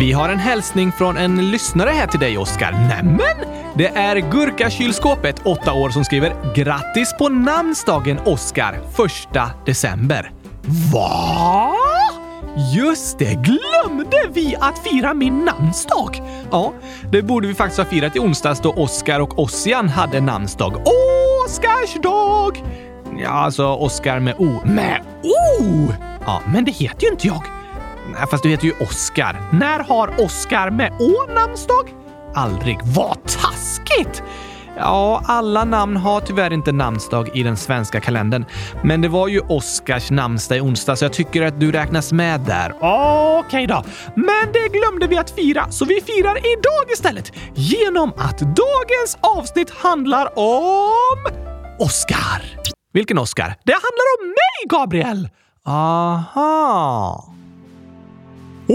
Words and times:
Vi 0.00 0.12
har 0.12 0.28
en 0.28 0.38
hälsning 0.38 0.92
från 0.92 1.16
en 1.16 1.50
lyssnare 1.50 1.90
här 1.90 2.06
till 2.06 2.20
dig, 2.20 2.38
Oskar. 2.38 2.72
Nämen! 2.72 3.48
Det 3.74 3.86
är 3.86 4.16
Gurkakylskåpet, 4.16 5.40
8 5.44 5.72
år, 5.72 5.90
som 5.90 6.04
skriver 6.04 6.54
“Grattis 6.54 7.14
på 7.18 7.28
namnsdagen, 7.28 8.18
Oskar, 8.24 8.74
1 8.74 9.66
december”. 9.66 10.32
Va? 10.92 11.72
Just 12.74 13.18
det, 13.18 13.34
glömde 13.34 14.18
vi 14.32 14.56
att 14.60 14.78
fira 14.78 15.14
min 15.14 15.44
namnsdag? 15.44 16.22
Ja, 16.50 16.72
det 17.12 17.22
borde 17.22 17.48
vi 17.48 17.54
faktiskt 17.54 17.78
ha 17.78 17.84
firat 17.84 18.16
i 18.16 18.18
onsdags 18.18 18.60
då 18.60 18.72
Oskar 18.72 19.20
och 19.20 19.38
Ossian 19.38 19.88
hade 19.88 20.20
namnsdag. 20.20 20.74
Oscarsdag! 21.46 22.64
Ja, 23.18 23.30
alltså 23.30 23.66
Oskar 23.66 24.20
med 24.20 24.34
O. 24.38 24.60
Med 24.64 25.00
O? 25.22 25.88
Ja, 26.26 26.40
men 26.52 26.64
det 26.64 26.72
heter 26.72 27.02
ju 27.06 27.10
inte 27.10 27.26
jag. 27.26 27.42
Nej, 28.12 28.26
fast 28.30 28.42
du 28.42 28.48
heter 28.48 28.64
ju 28.64 28.72
Oskar. 28.80 29.42
När 29.52 29.78
har 29.78 30.24
Oskar 30.24 30.70
med 30.70 30.92
Å 30.92 31.32
namnsdag? 31.34 31.94
Aldrig. 32.34 32.78
Vad 32.84 33.18
taskigt! 33.24 34.22
Ja, 34.76 35.22
alla 35.26 35.64
namn 35.64 35.96
har 35.96 36.20
tyvärr 36.20 36.52
inte 36.52 36.72
namnsdag 36.72 37.36
i 37.36 37.42
den 37.42 37.56
svenska 37.56 38.00
kalendern. 38.00 38.44
Men 38.84 39.00
det 39.00 39.08
var 39.08 39.28
ju 39.28 39.40
Oskars 39.40 40.10
namnsdag 40.10 40.58
i 40.58 40.60
onsdag, 40.60 40.96
så 40.96 41.04
jag 41.04 41.12
tycker 41.12 41.42
att 41.42 41.60
du 41.60 41.72
räknas 41.72 42.12
med 42.12 42.40
där. 42.40 42.74
Okej 42.80 43.38
okay 43.38 43.66
då. 43.66 43.84
Men 44.14 44.52
det 44.52 44.78
glömde 44.78 45.06
vi 45.06 45.18
att 45.18 45.30
fira, 45.30 45.70
så 45.70 45.84
vi 45.84 46.00
firar 46.00 46.36
idag 46.36 46.92
istället. 46.92 47.32
Genom 47.54 48.12
att 48.16 48.38
dagens 48.38 49.18
avsnitt 49.20 49.70
handlar 49.70 50.38
om... 50.38 51.32
Oskar! 51.78 52.42
Vilken 52.92 53.18
Oskar? 53.18 53.56
Det 53.64 53.72
handlar 53.72 54.20
om 54.20 54.28
mig, 54.28 54.68
Gabriel! 54.68 55.28
Aha. 55.66 57.34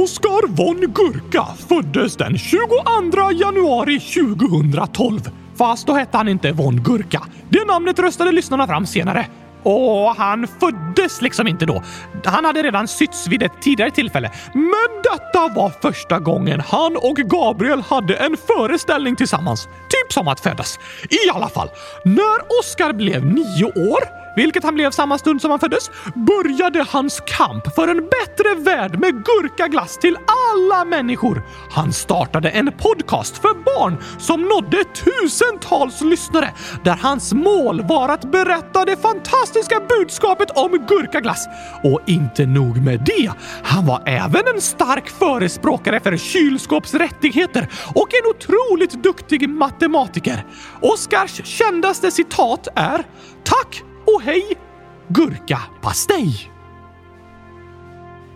Oskar 0.04 0.48
von 0.48 0.80
Gurka 0.80 1.46
föddes 1.70 2.16
den 2.16 2.38
22 2.38 3.32
januari 3.32 4.00
2012. 4.00 5.20
Fast 5.58 5.88
då 5.88 5.94
hette 5.94 6.18
han 6.18 6.28
inte 6.28 6.52
von 6.52 6.84
Gurka. 6.84 7.22
Det 7.50 7.66
namnet 7.66 8.00
röstade 8.00 8.32
lyssnarna 8.32 8.68
fram 8.68 8.86
senare. 8.86 9.28
Och 9.64 10.16
han 10.16 10.48
föddes 10.48 11.22
liksom 11.22 11.48
inte 11.48 11.66
då. 11.66 11.84
Han 12.26 12.46
hade 12.46 12.64
redan 12.64 12.88
sytts 12.88 13.28
vid 13.28 13.44
ett 13.44 13.62
tidigare 13.62 13.92
tillfälle. 13.92 14.32
Men 14.54 15.02
detta 15.04 15.48
var 15.56 15.70
första 15.82 16.20
gången 16.20 16.60
han 16.60 16.98
och 16.98 17.16
Gabriel 17.16 17.82
hade 17.82 18.16
en 18.16 18.38
föreställning 18.48 19.16
tillsammans. 19.16 19.66
Typ 19.66 20.14
som 20.14 20.28
att 20.28 20.40
födas. 20.40 20.80
I 21.10 21.30
alla 21.34 21.50
fall, 21.50 21.70
när 22.06 22.60
Oskar 22.60 22.94
blev 22.94 23.26
nio 23.26 23.66
år 23.66 24.25
vilket 24.36 24.64
han 24.64 24.76
blev 24.76 24.92
samma 24.92 25.18
stund 25.18 25.42
som 25.42 25.52
han 25.52 25.60
föddes, 25.60 25.92
började 26.16 26.86
hans 26.90 27.22
kamp 27.26 27.76
för 27.76 27.88
en 27.88 27.98
bättre 27.98 28.56
värld 28.56 29.00
med 29.00 29.26
gurkaglass 29.26 29.98
till 29.98 30.18
alla 30.18 30.86
människor. 30.86 31.44
Han 31.72 31.94
startade 31.94 32.50
en 32.50 32.72
podcast 32.78 33.38
för 33.38 33.54
barn 33.54 33.98
som 34.18 34.42
nådde 34.42 34.84
tusentals 34.84 36.02
lyssnare 36.02 36.54
där 36.84 36.96
hans 37.02 37.34
mål 37.34 37.82
var 37.82 38.10
att 38.10 38.32
berätta 38.32 38.86
det 38.86 38.98
fantastiska 39.02 39.82
budskapet 39.90 40.52
om 40.52 40.72
gurkaglass. 40.72 41.48
Och 41.84 42.02
inte 42.06 42.46
nog 42.46 42.78
med 42.78 43.00
det, 43.06 43.32
han 43.64 43.86
var 43.86 44.04
även 44.06 44.48
en 44.56 44.62
stark 44.62 45.10
förespråkare 45.10 46.00
för 46.00 46.18
kylskåpsrättigheter 46.18 47.68
och 47.96 48.10
en 48.14 48.30
otroligt 48.30 49.04
duktig 49.04 49.50
matematiker. 49.50 50.46
Oskars 50.82 51.46
kändaste 51.46 52.12
citat 52.12 52.68
är 52.76 53.06
“Tack 53.44 53.84
Åh, 54.16 54.22
hej 54.22 54.44
gurkapastej! 55.08 56.52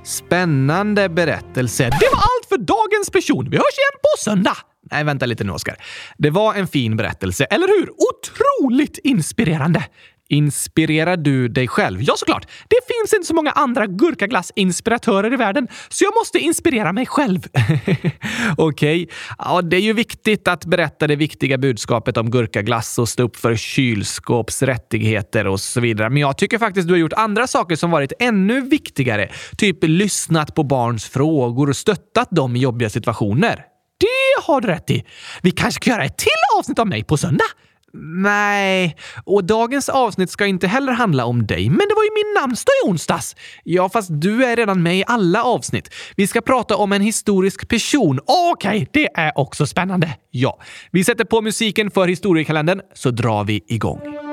Spännande 0.04 1.10
berättelse. 1.10 1.84
Det 1.84 2.06
var 2.12 2.18
allt 2.18 2.46
för 2.50 2.58
dagens 2.58 3.10
person. 3.10 3.50
Vi 3.50 3.58
hörs 3.58 3.78
igen 3.78 4.00
på 4.02 4.24
söndag! 4.24 4.58
Nej, 4.92 5.04
vänta 5.04 5.26
lite 5.26 5.44
nu, 5.44 5.52
Oskar. 5.52 5.76
Det 6.18 6.30
var 6.30 6.54
en 6.54 6.68
fin 6.68 6.98
berättelse, 6.98 7.44
eller 7.44 7.68
hur? 7.68 7.90
Otroligt 7.90 8.98
inspirerande! 8.98 9.84
Inspirerar 10.32 11.18
du 11.18 11.48
dig 11.48 11.68
själv? 11.68 12.02
Ja, 12.02 12.14
såklart! 12.18 12.48
Det 12.68 12.80
finns 12.88 13.14
inte 13.14 13.28
så 13.28 13.34
många 13.34 13.52
andra 13.52 13.88
gurkaglass-inspiratörer 13.88 15.34
i 15.34 15.36
världen, 15.36 15.68
så 15.90 16.04
jag 16.04 16.14
måste 16.16 16.40
inspirera 16.40 16.94
mig 16.94 17.06
själv. 17.06 17.40
Okej. 18.58 19.04
Okay. 19.04 19.08
Ja, 19.38 19.62
det 19.62 19.78
är 19.78 19.82
ju 19.82 19.94
viktigt 19.94 20.48
att 20.48 20.66
berätta 20.66 21.08
det 21.08 21.16
viktiga 21.16 21.58
budskapet 21.58 22.18
om 22.18 22.32
gurkaglass 22.32 23.00
och 23.00 23.10
stå 23.10 23.24
upp 23.24 23.36
för 23.36 23.56
kylskåpsrättigheter 23.56 25.48
och 25.48 25.60
så 25.60 25.80
vidare. 25.80 26.10
Men 26.10 26.22
jag 26.22 26.38
tycker 26.38 26.58
faktiskt 26.58 26.88
du 26.88 26.94
har 26.94 27.00
gjort 27.00 27.14
andra 27.14 27.48
saker 27.48 27.76
som 27.76 27.92
varit 27.92 28.14
ännu 28.20 28.62
viktigare. 28.62 29.30
Typ 29.58 29.78
lyssnat 29.82 30.56
på 30.56 30.64
barns 30.64 31.06
frågor 31.06 31.70
och 31.70 31.76
stöttat 31.76 32.32
dem 32.32 32.56
i 32.56 32.60
jobbiga 32.60 32.90
situationer. 32.90 33.66
Det 34.00 34.44
har 34.44 34.62
du 34.62 34.68
rätt 34.68 34.90
i. 34.90 35.04
Vi 35.42 35.52
kanske 35.52 35.80
kan 35.80 35.94
göra 35.94 36.06
ett 36.06 36.18
till 36.18 36.28
avsnitt 36.60 36.80
av 36.80 36.88
mig 36.88 37.04
på 37.04 37.18
söndag? 37.18 37.46
Nej, 37.94 38.96
och 39.26 39.44
dagens 39.44 39.90
avsnitt 39.90 40.30
ska 40.30 40.46
inte 40.46 40.68
heller 40.68 40.94
handla 40.94 41.26
om 41.26 41.48
dig, 41.48 41.70
men 41.70 41.78
det 41.78 41.96
var 41.96 42.04
ju 42.04 42.10
min 42.14 42.42
namnsdag 42.42 42.74
i 42.86 42.90
onsdags. 42.90 43.36
Ja, 43.64 43.90
fast 43.90 44.10
du 44.12 44.46
är 44.46 44.56
redan 44.56 44.84
med 44.84 44.98
i 44.98 45.04
alla 45.08 45.44
avsnitt. 45.44 45.94
Vi 46.16 46.28
ska 46.28 46.42
prata 46.42 46.76
om 46.76 46.92
en 46.92 47.02
historisk 47.02 47.70
person. 47.70 48.20
Okej, 48.26 48.70
okay, 48.70 48.88
det 48.92 49.10
är 49.14 49.38
också 49.38 49.66
spännande. 49.66 50.10
Ja, 50.32 50.60
vi 50.92 51.04
sätter 51.04 51.26
på 51.26 51.42
musiken 51.42 51.92
för 51.92 52.08
historiekalendern 52.08 52.82
så 52.94 53.12
drar 53.12 53.44
vi 53.44 53.64
igång. 53.68 54.29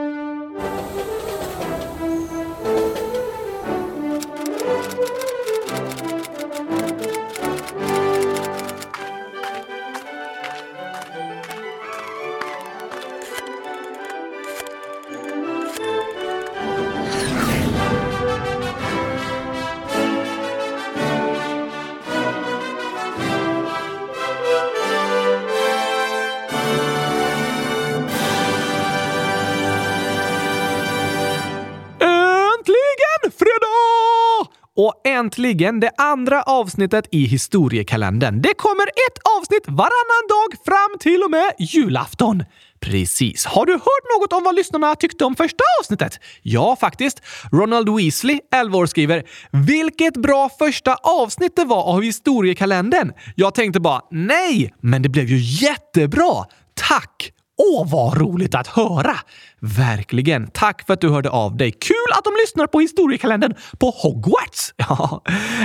Äntligen 35.18 35.80
det 35.80 35.90
andra 35.96 36.42
avsnittet 36.42 37.08
i 37.12 37.24
historiekalendern. 37.24 38.42
Det 38.42 38.54
kommer 38.54 38.86
ett 38.86 39.18
avsnitt 39.38 39.64
varannan 39.66 40.24
dag 40.28 40.50
fram 40.64 40.98
till 41.00 41.22
och 41.22 41.30
med 41.30 41.52
julafton. 41.58 42.44
Precis. 42.80 43.46
Har 43.46 43.66
du 43.66 43.72
hört 43.72 44.06
något 44.18 44.32
om 44.32 44.44
vad 44.44 44.54
lyssnarna 44.54 44.94
tyckte 44.94 45.24
om 45.24 45.36
första 45.36 45.64
avsnittet? 45.80 46.20
Ja, 46.42 46.76
faktiskt. 46.80 47.22
Ronald 47.52 47.96
Weasley, 47.96 48.40
11 48.54 48.78
år, 48.78 48.86
skriver 48.86 49.24
“Vilket 49.50 50.16
bra 50.16 50.50
första 50.58 50.94
avsnitt 50.94 51.56
det 51.56 51.64
var 51.64 51.82
av 51.82 52.02
historiekalendern!” 52.02 53.12
Jag 53.34 53.54
tänkte 53.54 53.80
bara 53.80 54.00
“Nej, 54.10 54.74
men 54.82 55.02
det 55.02 55.08
blev 55.08 55.26
ju 55.26 55.38
jättebra! 55.38 56.44
Tack!” 56.88 57.32
Åh, 57.58 57.90
vad 57.90 58.16
roligt 58.20 58.54
att 58.54 58.66
höra! 58.66 59.16
Verkligen. 59.60 60.46
Tack 60.46 60.86
för 60.86 60.94
att 60.94 61.00
du 61.00 61.08
hörde 61.08 61.30
av 61.30 61.56
dig. 61.56 61.72
Kul 61.72 61.96
att 62.18 62.24
de 62.24 62.30
lyssnar 62.42 62.66
på 62.66 62.80
historiekalendern 62.80 63.54
på 63.78 63.90
Hogwarts! 63.90 64.74
Ja, 64.88 65.22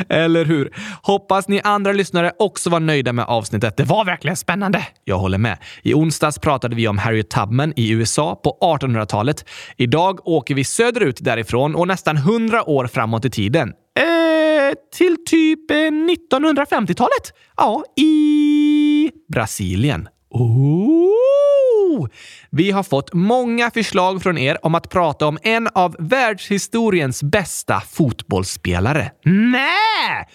eller 0.09 0.45
hur? 0.45 0.73
Hoppas 1.01 1.47
ni 1.47 1.61
andra 1.63 1.91
lyssnare 1.93 2.31
också 2.39 2.69
var 2.69 2.79
nöjda 2.79 3.13
med 3.13 3.25
avsnittet. 3.25 3.77
Det 3.77 3.83
var 3.83 4.05
verkligen 4.05 4.37
spännande. 4.37 4.87
Jag 5.03 5.17
håller 5.17 5.37
med. 5.37 5.57
I 5.81 5.93
onsdags 5.93 6.39
pratade 6.39 6.75
vi 6.75 6.87
om 6.87 6.97
Harriet 6.97 7.29
Tubman 7.29 7.73
i 7.75 7.91
USA 7.91 8.35
på 8.43 8.57
1800-talet. 8.61 9.45
Idag 9.77 10.27
åker 10.27 10.55
vi 10.55 10.63
söderut 10.63 11.17
därifrån 11.21 11.75
och 11.75 11.87
nästan 11.87 12.17
100 12.17 12.69
år 12.69 12.87
framåt 12.87 13.25
i 13.25 13.29
tiden. 13.29 13.69
Eh, 13.99 14.75
till 14.97 15.17
typ 15.25 15.71
eh, 15.71 15.75
1950-talet? 15.75 17.33
Ja, 17.57 17.83
i 17.97 19.11
Brasilien. 19.33 20.07
Oh! 20.31 22.07
Vi 22.49 22.71
har 22.71 22.83
fått 22.83 23.13
många 23.13 23.71
förslag 23.71 24.23
från 24.23 24.37
er 24.37 24.65
om 24.65 24.75
att 24.75 24.89
prata 24.89 25.27
om 25.27 25.37
en 25.41 25.67
av 25.67 25.95
världshistoriens 25.99 27.23
bästa 27.23 27.81
fotbollsspelare. 27.81 29.11
Nej! 29.25 30.27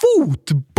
Fotboll! 0.00 0.73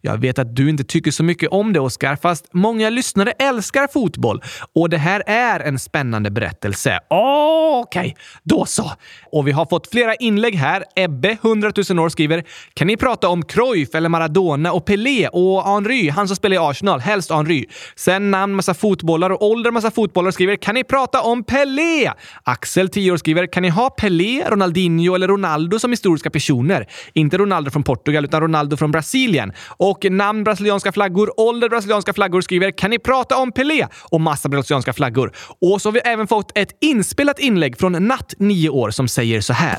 Jag 0.00 0.18
vet 0.18 0.38
att 0.38 0.56
du 0.56 0.70
inte 0.70 0.84
tycker 0.84 1.10
så 1.10 1.24
mycket 1.24 1.48
om 1.50 1.72
det, 1.72 1.80
Oskar, 1.80 2.16
fast 2.16 2.48
många 2.52 2.90
lyssnare 2.90 3.30
älskar 3.30 3.88
fotboll. 3.92 4.42
Och 4.74 4.90
det 4.90 4.98
här 4.98 5.22
är 5.26 5.60
en 5.60 5.78
spännande 5.78 6.30
berättelse. 6.30 6.98
Okej, 7.08 8.00
okay. 8.00 8.14
då 8.42 8.64
så. 8.64 8.92
Och 9.32 9.48
vi 9.48 9.52
har 9.52 9.66
fått 9.66 9.90
flera 9.90 10.14
inlägg 10.14 10.54
här. 10.54 10.84
Ebbe, 10.96 11.38
100 11.42 11.72
000 11.90 11.98
år, 11.98 12.08
skriver 12.08 12.44
“Kan 12.74 12.86
ni 12.86 12.96
prata 12.96 13.28
om 13.28 13.44
Cruyff 13.44 13.94
eller 13.94 14.08
Maradona 14.08 14.72
och 14.72 14.84
Pelé 14.84 15.28
och 15.28 15.64
Henry, 15.64 16.08
han 16.08 16.28
som 16.28 16.36
spelar 16.36 16.54
i 16.54 16.58
Arsenal, 16.58 17.00
helst 17.00 17.30
Henry. 17.30 17.64
Sen 17.96 18.30
namn, 18.30 18.54
massa 18.54 18.74
fotbollar 18.74 19.30
och 19.30 19.42
ålder, 19.42 19.70
massa 19.70 19.90
fotbollar, 19.90 20.30
skriver 20.30 20.56
“Kan 20.56 20.74
ni 20.74 20.84
prata 20.84 21.22
om 21.22 21.44
Pelé?” 21.44 22.12
Axel, 22.44 22.88
10 22.88 23.12
år, 23.12 23.16
skriver 23.16 23.46
“Kan 23.46 23.62
ni 23.62 23.68
ha 23.68 23.90
Pelé, 23.90 24.44
Ronaldinho 24.48 25.14
eller 25.14 25.28
Ronaldo 25.28 25.78
som 25.78 25.90
historiska 25.90 26.30
personer? 26.30 26.86
Inte 27.12 27.38
Ronaldo 27.38 27.70
från 27.70 27.82
Portugal, 27.82 28.24
utan 28.24 28.40
Ronaldo 28.40 28.76
från 28.76 28.90
Brasilien 28.90 28.99
Brasilien. 29.00 29.52
Och 29.66 30.06
namn 30.10 30.44
brasilianska 30.44 30.92
flaggor, 30.92 31.40
ålder 31.40 31.68
brasilianska 31.68 32.12
flaggor 32.12 32.40
skriver 32.40 32.70
“Kan 32.70 32.90
ni 32.90 32.98
prata 32.98 33.36
om 33.36 33.52
Pelé?” 33.52 33.86
och 34.10 34.20
massa 34.20 34.48
brasilianska 34.48 34.92
flaggor. 34.92 35.32
Och 35.60 35.82
så 35.82 35.88
har 35.88 35.92
vi 35.92 36.00
även 36.00 36.26
fått 36.26 36.58
ett 36.58 36.76
inspelat 36.80 37.38
inlägg 37.38 37.78
från 37.78 37.92
Natt, 37.92 38.34
9 38.38 38.68
år, 38.68 38.90
som 38.90 39.08
säger 39.08 39.40
så 39.40 39.52
här. 39.52 39.78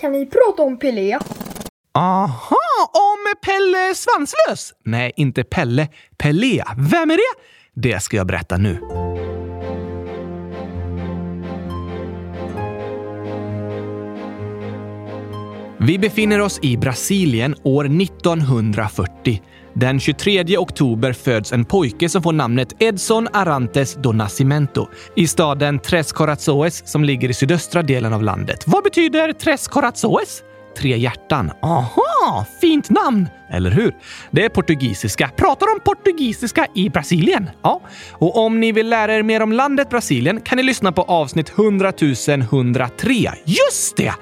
Kan 0.00 0.12
ni 0.12 0.26
prata 0.26 0.62
om 0.62 0.78
Pelé? 0.78 1.18
Aha, 1.94 2.56
om 2.92 3.34
Pelle 3.44 3.94
Svanslös? 3.94 4.72
Nej, 4.84 5.12
inte 5.16 5.44
Pelle. 5.44 5.88
Pelé. 6.18 6.62
Vem 6.76 7.10
är 7.10 7.16
det? 7.16 7.40
Det 7.74 8.02
ska 8.02 8.16
jag 8.16 8.26
berätta 8.26 8.56
nu. 8.56 8.80
Vi 15.86 15.98
befinner 15.98 16.40
oss 16.40 16.58
i 16.62 16.76
Brasilien 16.76 17.54
år 17.62 17.84
1940. 17.84 19.42
Den 19.74 20.00
23 20.00 20.58
oktober 20.58 21.12
föds 21.12 21.52
en 21.52 21.64
pojke 21.64 22.08
som 22.08 22.22
får 22.22 22.32
namnet 22.32 22.82
Edson 22.82 23.28
Arantes 23.32 23.94
do 23.94 24.12
Nascimento 24.12 24.88
i 25.16 25.26
staden 25.26 25.78
Tres 25.78 26.12
Corazoes 26.12 26.88
som 26.88 27.04
ligger 27.04 27.28
i 27.28 27.34
sydöstra 27.34 27.82
delen 27.82 28.12
av 28.12 28.22
landet. 28.22 28.64
Vad 28.66 28.84
betyder 28.84 29.32
Tres 29.32 29.68
Corazoes? 29.68 30.42
Tre 30.76 30.96
hjärtan. 30.98 31.50
Aha, 31.62 32.46
fint 32.60 32.90
namn! 32.90 33.28
Eller 33.50 33.70
hur? 33.70 33.94
Det 34.30 34.44
är 34.44 34.48
portugisiska. 34.48 35.30
Pratar 35.36 35.66
de 35.66 35.80
portugisiska 35.84 36.66
i 36.74 36.88
Brasilien? 36.88 37.50
Ja. 37.62 37.80
Och 38.12 38.36
om 38.36 38.60
ni 38.60 38.72
vill 38.72 38.88
lära 38.88 39.14
er 39.14 39.22
mer 39.22 39.42
om 39.42 39.52
landet 39.52 39.90
Brasilien 39.90 40.40
kan 40.40 40.56
ni 40.56 40.62
lyssna 40.62 40.92
på 40.92 41.02
avsnitt 41.02 41.52
100 41.58 41.92
103. 42.28 43.14
Just 43.44 43.96
det! 43.96 44.14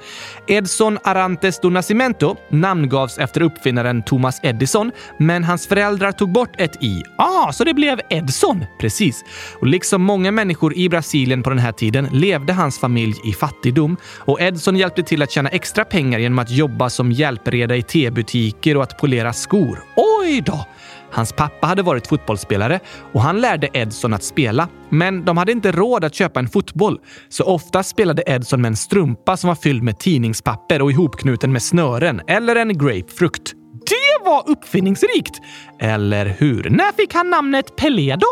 Edson 0.47 0.97
Arantes 1.03 1.59
do 1.59 1.69
Nascimento 1.69 2.35
namngavs 2.49 3.17
efter 3.17 3.41
uppfinnaren 3.41 4.03
Thomas 4.03 4.39
Edison, 4.43 4.91
men 5.19 5.43
hans 5.43 5.67
föräldrar 5.67 6.11
tog 6.11 6.31
bort 6.31 6.55
ett 6.57 6.83
i. 6.83 7.03
Ah, 7.17 7.51
så 7.51 7.63
det 7.63 7.73
blev 7.73 7.99
Edson! 8.09 8.65
Precis. 8.79 9.23
Och 9.59 9.67
liksom 9.67 10.01
många 10.01 10.31
människor 10.31 10.77
i 10.77 10.89
Brasilien 10.89 11.43
på 11.43 11.49
den 11.49 11.59
här 11.59 11.71
tiden 11.71 12.07
levde 12.11 12.53
hans 12.53 12.79
familj 12.79 13.15
i 13.25 13.33
fattigdom 13.33 13.97
och 14.17 14.41
Edson 14.41 14.75
hjälpte 14.75 15.03
till 15.03 15.21
att 15.21 15.31
tjäna 15.31 15.49
extra 15.49 15.85
pengar 15.85 16.19
genom 16.19 16.39
att 16.43 16.51
jobba 16.51 16.89
som 16.89 17.11
hjälpreda 17.11 17.75
i 17.75 17.81
tebutiker 17.81 18.77
och 18.77 18.83
att 18.83 18.97
polera 18.97 19.33
skor. 19.33 19.83
Oj 19.95 20.41
då! 20.41 20.65
Hans 21.11 21.33
pappa 21.33 21.67
hade 21.67 21.81
varit 21.81 22.07
fotbollsspelare 22.07 22.79
och 23.13 23.21
han 23.21 23.41
lärde 23.41 23.69
Edson 23.73 24.13
att 24.13 24.23
spela. 24.23 24.67
Men 24.89 25.25
de 25.25 25.37
hade 25.37 25.51
inte 25.51 25.71
råd 25.71 26.03
att 26.03 26.15
köpa 26.15 26.39
en 26.39 26.47
fotboll, 26.47 26.99
så 27.29 27.43
ofta 27.43 27.83
spelade 27.83 28.23
Edson 28.25 28.61
med 28.61 28.69
en 28.69 28.75
strumpa 28.75 29.37
som 29.37 29.47
var 29.47 29.55
fylld 29.55 29.83
med 29.83 29.99
tidningspapper 29.99 30.81
och 30.81 30.91
ihopknuten 30.91 31.51
med 31.51 31.61
snören 31.61 32.21
eller 32.27 32.55
en 32.55 32.77
grapefrukt. 32.77 33.53
Det 33.85 34.25
var 34.29 34.49
uppfinningsrikt! 34.49 35.41
Eller 35.79 36.25
hur? 36.25 36.69
När 36.69 36.91
fick 36.91 37.13
han 37.13 37.29
namnet 37.29 37.75
Pelé 37.75 38.15
då? 38.15 38.27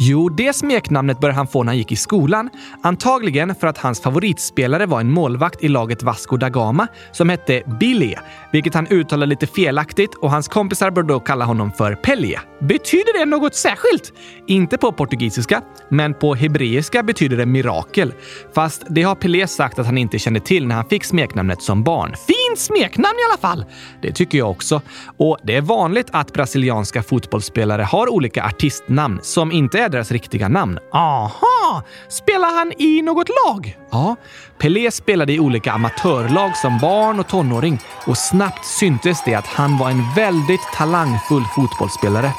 Jo, 0.00 0.28
det 0.28 0.52
smeknamnet 0.52 1.20
började 1.20 1.36
han 1.36 1.46
få 1.46 1.62
när 1.62 1.70
han 1.70 1.78
gick 1.78 1.92
i 1.92 1.96
skolan. 1.96 2.50
Antagligen 2.82 3.54
för 3.54 3.66
att 3.66 3.78
hans 3.78 4.00
favoritspelare 4.00 4.86
var 4.86 5.00
en 5.00 5.12
målvakt 5.12 5.64
i 5.64 5.68
laget 5.68 6.02
Vasco 6.02 6.36
da 6.36 6.48
Gama 6.48 6.86
som 7.12 7.28
hette 7.28 7.62
Billy, 7.80 8.14
vilket 8.52 8.74
han 8.74 8.86
uttalade 8.86 9.30
lite 9.30 9.46
felaktigt 9.46 10.14
och 10.14 10.30
hans 10.30 10.48
kompisar 10.48 10.90
började 10.90 11.12
då 11.12 11.20
kalla 11.20 11.44
honom 11.44 11.72
för 11.72 11.94
Pelé. 11.94 12.38
Betyder 12.60 13.18
det 13.18 13.24
något 13.24 13.54
särskilt? 13.54 14.12
Inte 14.46 14.78
på 14.78 14.92
portugisiska, 14.92 15.62
men 15.88 16.14
på 16.14 16.34
hebreiska 16.34 17.02
betyder 17.02 17.36
det 17.36 17.46
mirakel. 17.46 18.12
Fast 18.54 18.82
det 18.88 19.02
har 19.02 19.14
Pelé 19.14 19.46
sagt 19.46 19.78
att 19.78 19.86
han 19.86 19.98
inte 19.98 20.18
kände 20.18 20.40
till 20.40 20.66
när 20.66 20.74
han 20.74 20.84
fick 20.84 21.04
smeknamnet 21.04 21.62
som 21.62 21.82
barn. 21.82 22.14
Fint 22.26 22.58
smeknamn 22.58 23.16
i 23.18 23.30
alla 23.30 23.38
fall! 23.38 23.64
Det 24.02 24.12
tycker 24.12 24.38
jag 24.38 24.50
också. 24.50 24.82
Och 25.16 25.38
det 25.42 25.56
är 25.56 25.62
vanligt 25.62 26.08
att 26.12 26.32
brasilianska 26.32 27.02
fotbollsspelare 27.02 27.82
har 27.82 28.12
olika 28.12 28.44
artistnamn 28.44 29.18
som 29.22 29.52
inte 29.52 29.78
är 29.78 29.87
deras 29.88 30.10
riktiga 30.10 30.48
namn. 30.48 30.78
Aha! 30.92 31.82
Spelar 32.08 32.54
han 32.54 32.72
i 32.78 33.02
något 33.02 33.28
lag? 33.28 33.76
Ja, 33.90 34.16
Pelé 34.58 34.90
spelade 34.90 35.32
i 35.32 35.40
olika 35.40 35.72
amatörlag 35.72 36.56
som 36.56 36.78
barn 36.78 37.20
och 37.20 37.28
tonåring 37.28 37.78
och 38.06 38.18
snabbt 38.18 38.64
syntes 38.64 39.24
det 39.24 39.34
att 39.34 39.46
han 39.46 39.78
var 39.78 39.90
en 39.90 40.02
väldigt 40.16 40.72
talangfull 40.74 41.44
fotbollsspelare. 41.54 42.32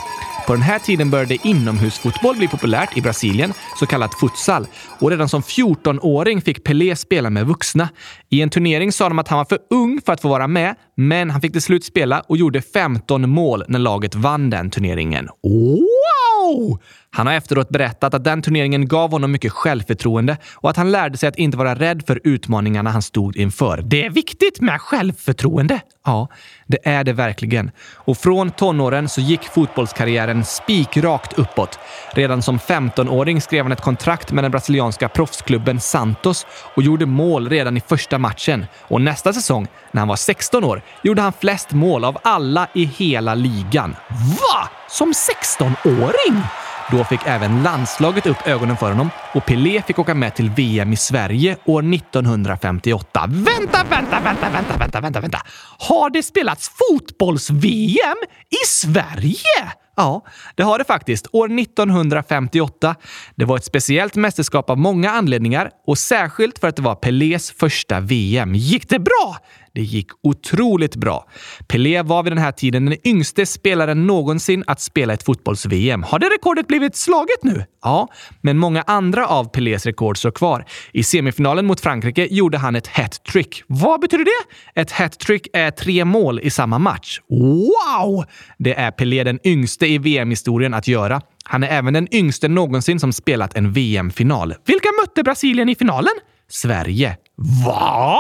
På 0.50 0.54
den 0.54 0.62
här 0.62 0.80
tiden 0.80 1.10
började 1.10 1.38
inomhusfotboll 1.48 2.38
bli 2.38 2.48
populärt 2.48 2.98
i 2.98 3.02
Brasilien, 3.02 3.54
så 3.80 3.86
kallat 3.86 4.14
futsal. 4.14 4.68
Och 5.00 5.10
redan 5.10 5.30
som 5.30 5.42
14-åring 5.42 6.42
fick 6.42 6.64
Pelé 6.64 6.96
spela 6.96 7.30
med 7.30 7.46
vuxna. 7.46 7.90
I 8.30 8.42
en 8.42 8.50
turnering 8.50 8.92
sa 8.92 9.10
de 9.10 9.20
att 9.20 9.28
han 9.28 9.38
var 9.38 9.46
för 9.46 9.60
ung 9.70 10.02
för 10.06 10.14
att 10.14 10.22
få 10.22 10.28
vara 10.28 10.48
med, 10.48 10.76
men 10.98 11.30
han 11.30 11.42
fick 11.42 11.52
till 11.52 11.62
slut 11.62 11.84
spela 11.84 12.20
och 12.20 12.38
gjorde 12.38 12.62
15 12.62 13.30
mål 13.30 13.64
när 13.68 13.80
laget 13.80 14.16
vann 14.16 14.50
den 14.50 14.70
turneringen. 14.70 15.30
Wow! 15.44 16.80
Han 17.12 17.28
har 17.28 17.34
efteråt 17.34 17.70
berättat 17.70 18.14
att 18.14 18.24
den 18.24 18.42
turneringen 18.42 18.88
gav 18.88 19.12
honom 19.12 19.32
mycket 19.32 19.52
självförtroende 19.52 20.38
och 20.54 20.70
att 20.70 20.78
han 20.78 20.92
lärde 20.92 21.18
sig 21.18 21.30
att 21.30 21.38
inte 21.38 21.58
vara 21.58 21.76
rädd 21.76 22.04
för 22.08 22.20
utmaningarna 22.24 22.90
han 22.90 23.02
stod 23.02 23.38
inför. 23.38 23.82
Det 23.86 24.06
är 24.06 24.10
viktigt 24.10 24.62
med 24.62 24.82
självförtroende! 24.82 25.80
Ja, 26.06 26.28
det 26.68 26.88
är 26.88 27.04
det 27.04 27.14
verkligen. 27.14 27.72
Och 27.94 28.18
från 28.18 28.52
tonåren 28.52 29.10
så 29.10 29.22
gick 29.22 29.44
fotbollskarriären 29.44 30.46
spikrakt 30.46 31.40
uppåt. 31.40 31.80
Redan 32.14 32.42
som 32.42 32.60
15-åring 32.60 33.42
skrev 33.42 33.66
han 33.66 33.72
ett 33.72 33.82
kontrakt 33.82 34.32
med 34.32 34.44
den 34.44 34.52
brasilianska 34.52 35.10
proffsklubben 35.10 35.80
Santos 35.80 36.46
och 36.76 36.84
gjorde 36.84 37.06
mål 37.06 37.50
redan 37.50 37.78
i 37.78 37.82
första 37.82 38.18
matchen. 38.18 38.66
Och 38.82 39.02
nästa 39.02 39.34
säsong, 39.34 39.68
när 39.92 40.02
han 40.02 40.08
var 40.08 40.16
16 40.16 40.64
år, 40.64 40.82
gjorde 41.04 41.22
han 41.22 41.34
flest 41.34 41.72
mål 41.72 42.06
av 42.06 42.18
alla 42.24 42.68
i 42.74 42.86
hela 42.86 43.36
ligan. 43.36 43.96
Va? 44.10 44.70
Som 44.90 45.12
16-åring? 45.12 46.44
Då 46.92 47.04
fick 47.04 47.20
även 47.26 47.64
landslaget 47.64 48.26
upp 48.26 48.48
ögonen 48.48 48.78
för 48.78 48.90
honom 48.90 49.10
och 49.34 49.46
Pelé 49.46 49.82
fick 49.82 50.00
åka 50.00 50.14
med 50.14 50.36
till 50.36 50.50
VM 50.50 50.94
i 50.94 50.96
Sverige 50.96 51.58
år 51.66 51.94
1958. 51.94 53.26
Vänta, 53.28 53.84
vänta, 53.90 54.20
vänta, 54.20 54.50
vänta, 54.50 54.78
vänta, 54.78 55.02
vänta, 55.02 55.22
vänta! 55.22 55.40
Har 55.80 56.10
det 56.10 56.24
spelats 56.24 56.72
fotbolls-VM 56.78 58.18
i 58.50 58.68
Sverige? 58.68 59.74
Ja, 59.96 60.26
det 60.56 60.64
har 60.64 60.78
det 60.78 60.86
faktiskt. 60.86 61.28
År 61.32 61.60
1958. 61.60 62.96
Det 63.36 63.46
var 63.46 63.58
ett 63.58 63.66
speciellt 63.66 64.16
mästerskap 64.16 64.70
av 64.70 64.78
många 64.78 65.12
anledningar 65.12 65.72
och 65.88 65.98
särskilt 65.98 66.60
för 66.60 66.68
att 66.68 66.76
det 66.76 66.82
var 66.82 66.96
Pelés 66.96 67.52
första 67.52 68.00
VM. 68.00 68.56
Gick 68.56 68.90
det 68.90 69.00
bra? 69.00 69.38
Det 69.74 69.82
gick 69.82 70.08
otroligt 70.24 70.96
bra. 70.96 71.26
Pelé 71.68 72.02
var 72.02 72.24
vid 72.24 72.32
den 72.32 72.38
här 72.38 72.52
tiden 72.52 72.86
den 72.86 73.08
yngste 73.08 73.46
spelaren 73.46 74.08
någonsin 74.08 74.64
att 74.68 74.82
spela 74.82 75.14
ett 75.14 75.24
fotbolls-VM. 75.24 76.04
Har 76.04 76.20
det 76.20 76.26
rekordet 76.26 76.68
blivit 76.68 76.96
slaget 76.96 77.44
nu? 77.44 77.66
Ja, 77.84 78.08
men 78.42 78.58
många 78.58 78.82
andra 78.82 79.28
av 79.28 79.46
Pelés 79.46 79.86
rekord 79.86 80.18
står 80.18 80.32
kvar. 80.32 80.66
I 80.94 81.04
semifinalen 81.04 81.66
mot 81.66 81.80
Frankrike 81.80 82.28
gjorde 82.32 82.58
han 82.58 82.76
ett 82.76 82.88
hattrick. 82.88 83.64
Vad 83.68 84.02
betyder 84.02 84.26
det? 84.26 84.82
Ett 84.82 84.92
hattrick 84.92 85.48
är 85.54 85.72
tre 85.72 86.06
mål 86.06 86.40
i 86.40 86.50
samma 86.50 86.80
match. 86.80 87.20
Wow! 87.30 88.26
Det 88.58 88.74
är 88.74 88.92
Pelé 88.92 89.24
den 89.24 89.40
yngste 89.44 89.88
i 89.88 89.98
VM-historien 89.98 90.74
att 90.74 90.88
göra. 90.88 91.22
Han 91.44 91.64
är 91.64 91.68
även 91.68 91.94
den 91.94 92.14
yngste 92.16 92.48
någonsin 92.48 93.00
som 93.00 93.14
spelat 93.14 93.56
en 93.56 93.74
VM-final. 93.74 94.56
Vilka 94.66 94.90
mötte 95.02 95.24
Brasilien 95.24 95.70
i 95.70 95.76
finalen? 95.76 96.14
Sverige. 96.50 97.18
Va? 97.66 98.20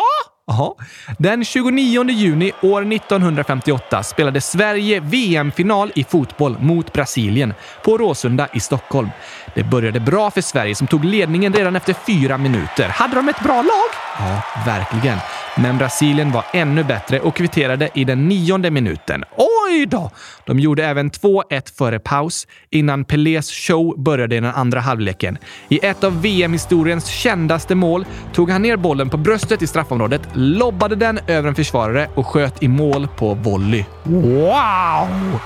Aha. 0.50 0.76
Den 1.18 1.46
29 1.46 2.10
juni 2.10 2.52
år 2.62 2.94
1958 2.94 4.04
spelade 4.04 4.42
Sverige 4.42 5.00
VM-final 5.00 5.92
i 5.96 6.04
fotboll 6.04 6.58
mot 6.60 6.94
Brasilien 6.94 7.54
på 7.84 7.98
Råsunda 7.98 8.48
i 8.54 8.60
Stockholm. 8.60 9.10
Det 9.56 9.64
började 9.64 10.00
bra 10.00 10.32
för 10.32 10.42
Sverige 10.42 10.76
som 10.76 10.88
tog 10.88 11.06
ledningen 11.06 11.54
redan 11.54 11.76
efter 11.76 11.94
fyra 11.94 12.38
minuter. 12.38 12.90
Hade 12.90 13.16
de 13.16 13.30
ett 13.30 13.44
bra 13.44 13.56
lag? 13.62 13.90
Ja, 14.20 14.44
verkligen. 14.66 15.18
Men 15.58 15.78
Brasilien 15.78 16.32
var 16.32 16.46
ännu 16.54 16.84
bättre 16.84 17.20
och 17.20 17.36
kvitterade 17.36 17.90
i 17.94 18.04
den 18.04 18.28
nionde 18.28 18.72
minuten. 18.72 19.24
Oj 19.38 19.86
då! 19.86 20.12
De 20.46 20.60
gjorde 20.60 20.86
även 20.86 21.12
2-1 21.12 21.78
före 21.78 22.00
paus 22.00 22.48
innan 22.70 23.06
Pelés 23.06 23.52
show 23.52 24.00
började 24.04 24.36
i 24.36 24.40
den 24.40 24.54
andra 24.54 24.80
halvleken. 24.80 25.38
I 25.70 25.86
ett 25.86 26.04
av 26.04 26.22
VM-historiens 26.22 27.08
kändaste 27.08 27.76
mål 27.76 28.06
tog 28.34 28.50
han 28.50 28.62
ner 28.62 28.78
bollen 28.78 29.10
på 29.10 29.18
bröstet 29.18 29.62
i 29.62 29.68
straffområdet, 29.68 30.22
lobbade 30.40 30.96
den 30.96 31.20
över 31.28 31.50
en 31.50 31.56
försvarare 31.56 32.10
och 32.16 32.28
sköt 32.28 32.64
i 32.64 32.68
mål 32.68 33.08
på 33.18 33.34
volley. 33.34 33.86
Wow! 34.04 35.40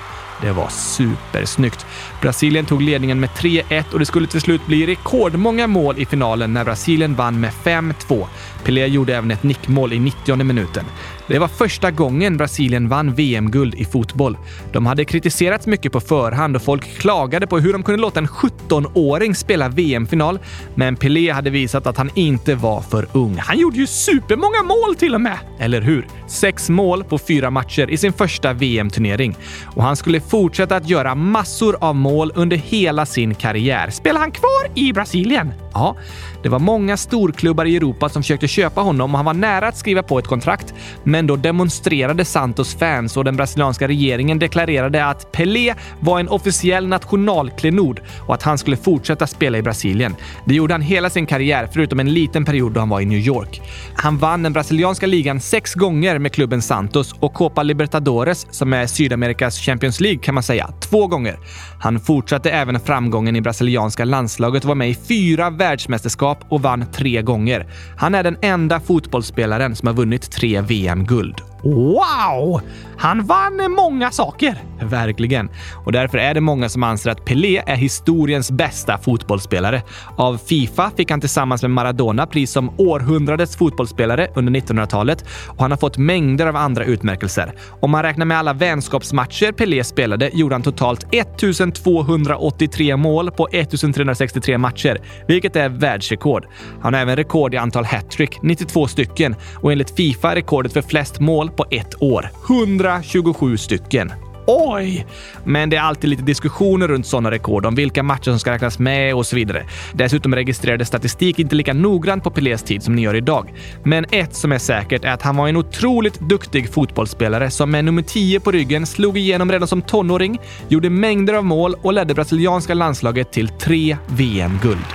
Det 0.44 0.52
var 0.52 0.70
supersnyggt. 0.70 1.86
Brasilien 2.22 2.66
tog 2.66 2.82
ledningen 2.82 3.20
med 3.20 3.30
3-1 3.30 3.94
och 3.94 4.00
det 4.00 4.06
skulle 4.06 4.28
till 4.28 4.42
slut 4.42 4.66
bli 4.66 4.86
rekordmånga 4.86 5.68
mål 5.68 6.00
i 6.00 6.06
finalen 6.06 6.54
när 6.54 6.64
Brasilien 6.64 7.16
vann 7.16 7.40
med 7.40 7.52
5-2. 7.64 8.28
Pelé 8.64 8.88
gjorde 8.88 9.16
även 9.16 9.32
ett 9.32 9.44
nickmål 9.44 9.94
i 9.94 10.00
90 10.00 10.44
minuten. 10.44 10.86
Det 11.28 11.40
var 11.40 11.48
första 11.48 11.92
gången 11.92 12.38
Brasilien 12.38 12.90
vann 12.90 13.14
VM-guld 13.14 13.76
i 13.76 13.86
fotboll. 13.86 14.38
De 14.72 14.86
hade 14.86 15.06
kritiserats 15.06 15.68
mycket 15.68 15.92
på 15.92 16.00
förhand 16.00 16.56
och 16.56 16.62
folk 16.62 16.98
klagade 16.98 17.48
på 17.48 17.60
hur 17.60 17.74
de 17.74 17.84
kunde 17.84 18.02
låta 18.02 18.20
en 18.20 18.28
17-åring 18.28 19.36
spela 19.36 19.70
VM-final. 19.70 20.40
Men 20.76 20.96
Pelé 20.96 21.32
hade 21.32 21.50
visat 21.50 21.88
att 21.88 21.98
han 21.98 22.10
inte 22.14 22.56
var 22.56 22.82
för 22.82 23.08
ung. 23.12 23.38
Han 23.38 23.60
gjorde 23.60 23.78
ju 23.78 23.88
supermånga 23.88 24.64
mål 24.64 24.96
till 24.96 25.16
och 25.16 25.22
med! 25.22 25.38
Eller 25.60 25.82
hur? 25.82 26.08
Sex 26.28 26.70
mål 26.70 27.04
på 27.04 27.18
fyra 27.18 27.50
matcher 27.50 27.90
i 27.90 27.98
sin 27.98 28.14
första 28.14 28.54
VM-turnering. 28.54 29.36
Och 29.66 29.84
han 29.84 29.96
skulle 29.96 30.20
fortsätta 30.34 30.76
att 30.76 30.90
göra 30.90 31.16
massor 31.16 31.78
av 31.80 31.96
mål 31.96 32.32
under 32.36 32.58
hela 32.58 33.06
sin 33.06 33.36
karriär. 33.36 33.90
Spelar 33.90 34.20
han 34.20 34.32
kvar 34.32 34.72
i 34.76 34.94
Brasilien? 34.94 35.54
Ja, 35.74 35.96
det 36.44 36.50
var 36.50 36.60
många 36.60 36.98
storklubbar 36.98 37.66
i 37.66 37.76
Europa 37.76 38.10
som 38.10 38.24
försökte 38.24 38.48
köpa 38.48 38.82
honom 38.82 39.12
och 39.12 39.18
han 39.18 39.26
var 39.26 39.34
nära 39.34 39.68
att 39.68 39.78
skriva 39.78 40.04
på 40.04 40.20
ett 40.20 40.28
kontrakt. 40.28 40.74
Men 41.04 41.28
då 41.28 41.36
demonstrerade 41.36 42.26
Santos 42.26 42.76
fans 42.76 43.18
och 43.18 43.24
den 43.24 43.36
brasilianska 43.36 43.88
regeringen 43.88 44.40
deklarerade 44.40 45.06
att 45.06 45.32
Pelé 45.32 45.74
var 46.00 46.20
en 46.20 46.30
officiell 46.30 46.88
nationalklenod 46.88 48.00
och 48.28 48.34
att 48.34 48.44
han 48.44 48.58
skulle 48.58 48.78
fortsätta 48.78 49.28
spela 49.28 49.58
i 49.58 49.62
Brasilien. 49.62 50.16
Det 50.46 50.56
gjorde 50.56 50.74
han 50.74 50.82
hela 50.82 51.10
sin 51.10 51.26
karriär, 51.26 51.70
förutom 51.74 52.00
en 52.00 52.14
liten 52.14 52.46
period 52.46 52.72
då 52.72 52.80
han 52.80 52.90
var 52.90 53.02
i 53.02 53.06
New 53.06 53.20
York. 53.20 53.62
Han 53.96 54.18
vann 54.18 54.44
den 54.44 54.54
brasilianska 54.54 55.08
ligan 55.08 55.40
sex 55.40 55.74
gånger 55.74 56.20
med 56.20 56.32
klubben 56.32 56.62
Santos 56.62 57.16
och 57.20 57.34
Copa 57.34 57.64
Libertadores, 57.64 58.48
som 58.52 58.74
är 58.74 58.88
Sydamerikas 58.88 59.60
Champions 59.60 60.00
League 60.00 60.20
kan 60.20 60.34
man 60.34 60.44
säga, 60.44 60.70
två 60.80 61.08
gånger. 61.08 61.38
Han 61.80 62.00
fortsatte 62.00 62.52
även 62.52 62.80
framgången 62.80 63.36
i 63.36 63.42
brasilianska 63.42 64.06
landslaget 64.06 64.64
och 64.64 64.68
var 64.68 64.76
med 64.76 64.90
i 64.90 64.96
fyra 64.96 65.50
världsmästerskap 65.50 66.33
och 66.50 66.62
vann 66.62 66.86
tre 66.94 67.22
gånger. 67.22 67.66
Han 67.98 68.16
är 68.16 68.24
den 68.24 68.38
enda 68.42 68.80
fotbollsspelaren 68.80 69.76
som 69.76 69.88
har 69.88 69.94
vunnit 69.94 70.32
tre 70.32 70.62
VM-guld. 70.62 71.53
Wow! 71.64 72.62
Han 72.98 73.26
vann 73.26 73.72
många 73.72 74.12
saker. 74.12 74.58
Verkligen. 74.82 75.50
Och 75.86 75.92
därför 75.92 76.18
är 76.18 76.34
det 76.34 76.42
många 76.42 76.70
som 76.70 76.84
anser 76.84 77.12
att 77.12 77.26
Pelé 77.26 77.64
är 77.66 77.76
historiens 77.76 78.52
bästa 78.52 78.98
fotbollsspelare. 78.98 79.82
Av 80.18 80.38
Fifa 80.38 80.92
fick 80.98 81.12
han 81.12 81.20
tillsammans 81.20 81.62
med 81.62 81.72
Maradona 81.72 82.28
pris 82.28 82.52
som 82.52 82.72
århundradets 82.78 83.56
fotbollsspelare 83.56 84.28
under 84.36 84.54
1900-talet 84.62 85.26
och 85.48 85.62
han 85.62 85.72
har 85.72 85.78
fått 85.78 85.98
mängder 85.98 86.48
av 86.48 86.56
andra 86.56 86.84
utmärkelser. 86.84 87.54
Om 87.82 87.92
man 87.92 88.04
räknar 88.04 88.26
med 88.26 88.38
alla 88.38 88.54
vänskapsmatcher 88.54 89.52
Pelé 89.52 89.84
spelade 89.84 90.30
gjorde 90.34 90.56
han 90.56 90.62
totalt 90.62 91.06
1283 91.12 92.98
mål 92.98 93.32
på 93.32 93.48
1363 93.52 94.58
matcher, 94.58 95.02
vilket 95.28 95.56
är 95.56 95.70
världsrekord. 95.70 96.46
Han 96.82 96.94
har 96.94 97.02
även 97.02 97.16
rekord 97.16 97.54
i 97.54 97.58
antal 97.58 97.86
hattrick, 97.86 98.40
92 98.42 98.88
stycken, 98.88 99.36
och 99.56 99.72
enligt 99.72 99.96
Fifa 99.96 100.36
rekordet 100.36 100.74
för 100.74 100.82
flest 100.82 101.20
mål 101.20 101.50
på 101.56 101.66
ett 101.70 102.02
år. 102.02 102.30
127 102.50 103.58
stycken. 103.58 104.12
Oj! 104.48 105.06
Men 105.44 105.70
det 105.70 105.78
är 105.78 105.82
alltid 105.82 106.10
lite 106.10 106.24
diskussioner 106.24 106.88
runt 106.88 107.08
sådana 107.08 107.32
rekord 107.32 107.66
om 107.66 107.76
vilka 107.76 108.04
matcher 108.04 108.24
som 108.24 108.40
ska 108.40 108.52
räknas 108.52 108.80
med 108.80 109.16
och 109.16 109.26
så 109.26 109.36
vidare. 109.36 109.66
Dessutom 109.94 110.36
registrerades 110.36 110.88
statistik 110.88 111.40
inte 111.40 111.56
lika 111.56 111.74
noggrant 111.74 112.24
på 112.24 112.32
Pelés 112.32 112.64
tid 112.64 112.84
som 112.84 112.96
ni 112.96 113.02
gör 113.02 113.16
idag. 113.16 113.54
Men 113.84 114.06
ett 114.12 114.36
som 114.36 114.52
är 114.52 114.58
säkert 114.58 115.06
är 115.06 115.12
att 115.12 115.22
han 115.22 115.36
var 115.36 115.48
en 115.48 115.58
otroligt 115.58 116.20
duktig 116.20 116.70
fotbollsspelare 116.70 117.52
som 117.52 117.72
med 117.72 117.86
nummer 117.86 118.02
10 118.02 118.40
på 118.40 118.52
ryggen 118.52 118.86
slog 118.86 119.18
igenom 119.18 119.52
redan 119.52 119.68
som 119.68 119.82
tonåring, 119.82 120.40
gjorde 120.68 120.90
mängder 120.90 121.34
av 121.34 121.46
mål 121.46 121.76
och 121.82 121.94
ledde 121.94 122.14
brasilianska 122.14 122.74
landslaget 122.74 123.32
till 123.32 123.48
tre 123.48 123.98
VM-guld. 124.08 124.86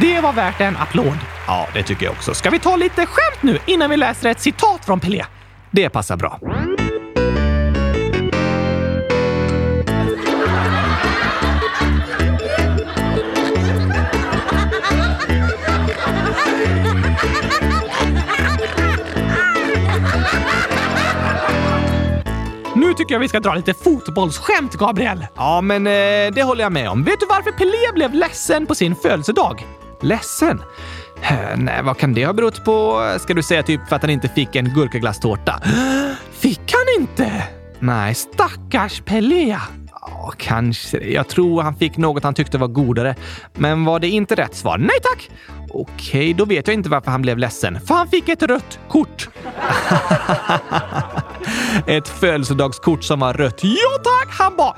Det 0.00 0.20
var 0.20 0.32
värt 0.32 0.60
en 0.60 0.76
applåd. 0.76 1.18
Ja, 1.46 1.68
det 1.74 1.82
tycker 1.82 2.04
jag 2.06 2.12
också. 2.12 2.34
Ska 2.34 2.50
vi 2.50 2.58
ta 2.58 2.76
lite 2.76 3.06
skämt 3.06 3.42
nu 3.42 3.58
innan 3.66 3.90
vi 3.90 3.96
läser 3.96 4.30
ett 4.30 4.40
citat 4.40 4.84
från 4.84 5.00
Pelé? 5.00 5.24
Det 5.70 5.88
passar 5.88 6.16
bra. 6.16 6.38
Nu 22.74 22.94
tycker 22.94 23.14
jag 23.14 23.20
vi 23.20 23.28
ska 23.28 23.40
dra 23.40 23.54
lite 23.54 23.74
fotbollsskämt, 23.74 24.74
Gabriel. 24.74 25.26
Ja, 25.36 25.60
men 25.60 25.86
eh, 25.86 25.92
det 26.34 26.42
håller 26.42 26.62
jag 26.62 26.72
med 26.72 26.90
om. 26.90 27.04
Vet 27.04 27.20
du 27.20 27.26
varför 27.26 27.52
Pelé 27.52 27.92
blev 27.94 28.14
ledsen 28.14 28.66
på 28.66 28.74
sin 28.74 28.96
födelsedag? 28.96 29.66
Ledsen? 30.02 30.62
Eh, 31.22 31.56
nej, 31.56 31.82
vad 31.82 31.98
kan 31.98 32.14
det 32.14 32.26
ha 32.26 32.32
berott 32.32 32.64
på? 32.64 33.00
Ska 33.20 33.34
du 33.34 33.42
säga 33.42 33.62
typ 33.62 33.88
för 33.88 33.96
att 33.96 34.02
han 34.02 34.10
inte 34.10 34.28
fick 34.28 34.56
en 34.56 34.74
gurkaglasstårta? 34.74 35.60
Fick 36.32 36.72
han 36.72 37.02
inte? 37.02 37.32
Nej, 37.78 38.14
stackars 38.14 39.02
Pelea. 39.04 39.62
Ja, 39.92 40.32
kanske. 40.36 40.98
Jag 40.98 41.28
tror 41.28 41.62
han 41.62 41.74
fick 41.74 41.96
något 41.96 42.24
han 42.24 42.34
tyckte 42.34 42.58
var 42.58 42.68
godare. 42.68 43.14
Men 43.54 43.84
var 43.84 44.00
det 44.00 44.08
inte 44.08 44.34
rätt 44.34 44.54
svar? 44.54 44.78
Nej 44.78 44.96
tack! 45.02 45.30
Okej, 45.70 46.34
då 46.34 46.44
vet 46.44 46.66
jag 46.66 46.74
inte 46.74 46.88
varför 46.88 47.10
han 47.10 47.22
blev 47.22 47.38
ledsen. 47.38 47.80
För 47.80 47.94
han 47.94 48.08
fick 48.08 48.28
ett 48.28 48.42
rött 48.42 48.78
kort. 48.88 49.28
ett 51.86 52.08
födelsedagskort 52.08 53.04
som 53.04 53.20
var 53.20 53.34
rött. 53.34 53.60
Ja 53.62 53.98
tack! 54.04 54.34
Han 54.38 54.56
bara 54.56 54.74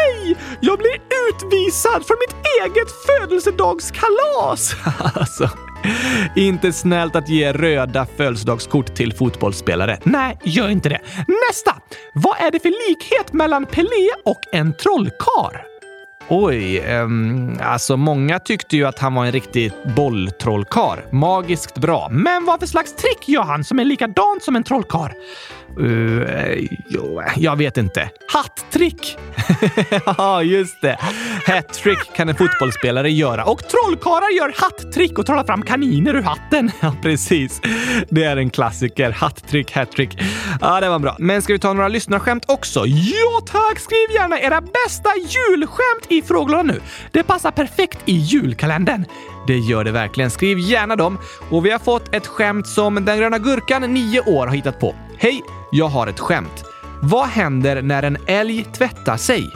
Nej! 0.00 0.36
Jag 0.60 0.78
blir 0.78 1.00
utvisad 1.28 2.06
från 2.06 2.16
mitt 2.20 2.36
eget 2.62 2.88
födelsedagskalas! 3.06 4.74
alltså, 5.14 5.50
inte 6.36 6.72
snällt 6.72 7.16
att 7.16 7.28
ge 7.28 7.52
röda 7.52 8.06
födelsedagskort 8.16 8.94
till 8.94 9.12
fotbollsspelare. 9.12 9.98
Nej, 10.02 10.38
gör 10.44 10.68
inte 10.68 10.88
det. 10.88 11.00
Nästa! 11.48 11.76
Vad 12.14 12.36
är 12.40 12.50
det 12.50 12.60
för 12.60 12.90
likhet 12.90 13.32
mellan 13.32 13.66
Pelé 13.66 14.10
och 14.24 14.40
en 14.52 14.76
trollkar? 14.76 15.70
Oj, 16.32 16.80
um, 16.80 17.58
alltså 17.62 17.96
många 17.96 18.38
tyckte 18.38 18.76
ju 18.76 18.86
att 18.86 18.98
han 18.98 19.14
var 19.14 19.24
en 19.24 19.32
riktig 19.32 19.72
bolltrollkar. 19.96 21.04
Magiskt 21.12 21.78
bra. 21.78 22.08
Men 22.10 22.44
vad 22.44 22.60
för 22.60 22.66
slags 22.66 22.96
trick 22.96 23.28
gör 23.28 23.42
han 23.42 23.64
som 23.64 23.78
är 23.78 23.84
likadant 23.84 24.42
som 24.42 24.56
en 24.56 24.64
trollkar? 24.64 25.14
Uh, 25.78 26.66
jag 27.36 27.56
vet 27.56 27.76
inte. 27.76 28.10
Hattrick! 28.28 29.18
ja, 30.06 30.42
just 30.42 30.82
det. 30.82 30.98
Hattrick 31.46 31.98
kan 32.16 32.28
en 32.28 32.34
fotbollsspelare 32.34 33.10
göra 33.10 33.44
och 33.44 33.68
trollkarlar 33.68 34.36
gör 34.36 34.52
hattrick 34.56 35.18
och 35.18 35.26
trollar 35.26 35.44
fram 35.44 35.62
kaniner 35.62 36.14
ur 36.14 36.22
hatten. 36.22 36.70
ja, 36.80 36.94
precis. 37.02 37.60
Det 38.08 38.24
är 38.24 38.36
en 38.36 38.50
klassiker. 38.50 39.10
Hattrick, 39.10 39.72
hattrick. 39.72 40.18
Ja, 40.60 40.80
det 40.80 40.88
var 40.88 40.98
bra. 40.98 41.16
Men 41.18 41.42
ska 41.42 41.52
vi 41.52 41.58
ta 41.58 41.72
några 41.72 41.88
lyssnarskämt 41.88 42.44
också? 42.48 42.86
Ja, 42.86 43.40
tack! 43.46 43.78
Skriv 43.78 44.10
gärna 44.14 44.40
era 44.40 44.60
bästa 44.60 45.10
julskämt 45.16 46.06
i 46.08 46.22
frågorna 46.22 46.62
nu. 46.62 46.80
Det 47.10 47.22
passar 47.22 47.50
perfekt 47.50 47.98
i 48.04 48.12
julkalendern. 48.12 49.04
Det 49.46 49.58
gör 49.58 49.84
det 49.84 49.92
verkligen. 49.92 50.30
Skriv 50.30 50.58
gärna 50.58 50.96
dem. 50.96 51.18
Och 51.50 51.66
vi 51.66 51.70
har 51.70 51.78
fått 51.78 52.14
ett 52.14 52.26
skämt 52.26 52.66
som 52.66 53.04
den 53.04 53.18
gröna 53.18 53.38
gurkan, 53.38 53.94
9 53.94 54.20
år, 54.20 54.46
har 54.46 54.54
hittat 54.54 54.80
på. 54.80 54.94
Hej! 55.18 55.42
Jag 55.72 55.88
har 55.88 56.06
ett 56.06 56.20
skämt. 56.20 56.64
Vad 57.02 57.28
händer 57.28 57.82
när 57.82 58.02
en 58.02 58.16
älg 58.26 58.64
tvättar 58.64 59.16
sig? 59.16 59.50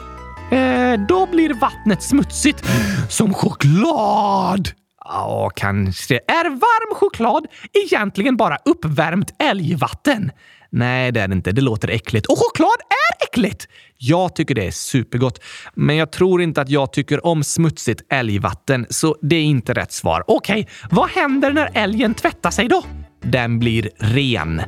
Eh, 0.50 1.06
då 1.08 1.26
blir 1.26 1.60
vattnet 1.60 2.02
smutsigt. 2.02 2.64
Som 3.08 3.34
choklad! 3.34 4.68
Ja, 5.04 5.50
kanske. 5.56 6.14
Är 6.14 6.50
varm 6.50 6.94
choklad 6.94 7.46
egentligen 7.72 8.36
bara 8.36 8.58
uppvärmt 8.64 9.34
älgvatten? 9.38 10.30
Nej, 10.70 11.12
det 11.12 11.20
är 11.20 11.28
det 11.28 11.34
inte. 11.34 11.52
Det 11.52 11.60
låter 11.60 11.88
äckligt. 11.88 12.26
Och 12.26 12.38
choklad 12.38 12.78
är 12.80 13.24
äckligt! 13.26 13.68
Jag 13.96 14.34
tycker 14.36 14.54
det 14.54 14.66
är 14.66 14.70
supergott, 14.70 15.42
men 15.74 15.96
jag 15.96 16.12
tror 16.12 16.42
inte 16.42 16.60
att 16.60 16.68
jag 16.68 16.92
tycker 16.92 17.26
om 17.26 17.44
smutsigt 17.44 18.02
älgvatten, 18.12 18.86
så 18.90 19.16
det 19.22 19.36
är 19.36 19.42
inte 19.42 19.74
rätt 19.74 19.92
svar. 19.92 20.24
Okej, 20.26 20.68
vad 20.90 21.08
händer 21.10 21.52
när 21.52 21.70
älgen 21.74 22.14
tvättar 22.14 22.50
sig 22.50 22.68
då? 22.68 22.84
Den 23.22 23.58
blir 23.58 23.90
ren. 23.98 24.62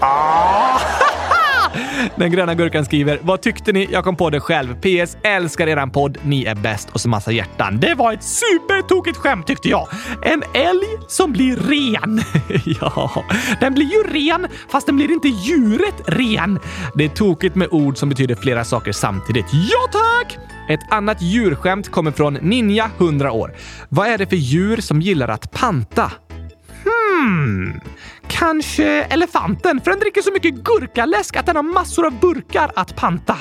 Ah! 0.00 0.80
Den 2.16 2.30
gröna 2.30 2.54
gurkan 2.54 2.84
skriver 2.84 3.18
“Vad 3.22 3.42
tyckte 3.42 3.72
ni? 3.72 3.88
Jag 3.92 4.04
kom 4.04 4.16
på 4.16 4.30
det 4.30 4.40
själv. 4.40 4.74
PS. 4.74 5.16
Älskar 5.22 5.66
eran 5.66 5.90
podd. 5.90 6.18
Ni 6.22 6.44
är 6.44 6.54
bäst.” 6.54 6.88
och 6.92 7.00
så 7.00 7.08
massa 7.08 7.32
hjärtan. 7.32 7.80
Det 7.80 7.94
var 7.94 8.12
ett 8.12 8.22
supertokigt 8.22 9.16
skämt 9.16 9.46
tyckte 9.46 9.68
jag. 9.68 9.88
En 10.22 10.42
älg 10.54 10.86
som 11.08 11.32
blir 11.32 11.56
ren. 11.56 12.22
ja, 12.80 13.24
den 13.60 13.74
blir 13.74 13.86
ju 13.86 14.02
ren 14.02 14.46
fast 14.68 14.86
den 14.86 14.96
blir 14.96 15.12
inte 15.12 15.28
djuret 15.28 16.02
ren. 16.06 16.58
Det 16.94 17.04
är 17.04 17.08
tokigt 17.08 17.54
med 17.54 17.68
ord 17.70 17.96
som 17.96 18.08
betyder 18.08 18.34
flera 18.34 18.64
saker 18.64 18.92
samtidigt. 18.92 19.46
Ja 19.52 19.78
tack! 19.92 20.38
Ett 20.68 20.80
annat 20.90 21.22
djurskämt 21.22 21.90
kommer 21.90 22.10
från 22.10 22.34
Ninja 22.34 22.90
100 22.98 23.32
år. 23.32 23.54
Vad 23.88 24.08
är 24.08 24.18
det 24.18 24.26
för 24.26 24.36
djur 24.36 24.76
som 24.76 25.00
gillar 25.00 25.28
att 25.28 25.50
panta? 25.52 26.12
Hmm, 27.16 27.80
kanske 28.28 29.02
elefanten, 29.02 29.80
för 29.80 29.90
den 29.90 30.00
dricker 30.00 30.22
så 30.22 30.32
mycket 30.32 30.54
gurkaläsk 30.54 31.36
att 31.36 31.46
den 31.46 31.56
har 31.56 31.62
massor 31.62 32.06
av 32.06 32.20
burkar 32.20 32.70
att 32.76 32.96
panta. 32.96 33.36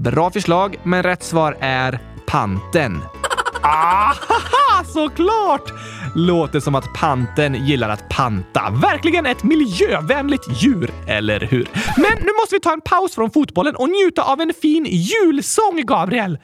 Bra 0.00 0.30
förslag, 0.30 0.76
men 0.82 1.02
rätt 1.02 1.22
svar 1.22 1.56
är 1.60 2.00
panten. 2.26 3.00
Ah, 3.68 4.84
såklart! 4.84 5.72
Låter 6.14 6.60
som 6.60 6.74
att 6.74 6.94
panten 6.94 7.66
gillar 7.66 7.88
att 7.88 8.08
panta. 8.08 8.70
Verkligen 8.82 9.26
ett 9.26 9.42
miljövänligt 9.42 10.62
djur, 10.62 10.90
eller 11.06 11.40
hur? 11.40 11.68
Men 11.96 12.18
nu 12.20 12.32
måste 12.40 12.54
vi 12.54 12.60
ta 12.60 12.72
en 12.72 12.80
paus 12.80 13.14
från 13.14 13.30
fotbollen 13.30 13.76
och 13.76 13.88
njuta 13.88 14.22
av 14.22 14.40
en 14.40 14.52
fin 14.62 14.86
julsång, 14.90 15.82
Gabriel. 15.86 16.38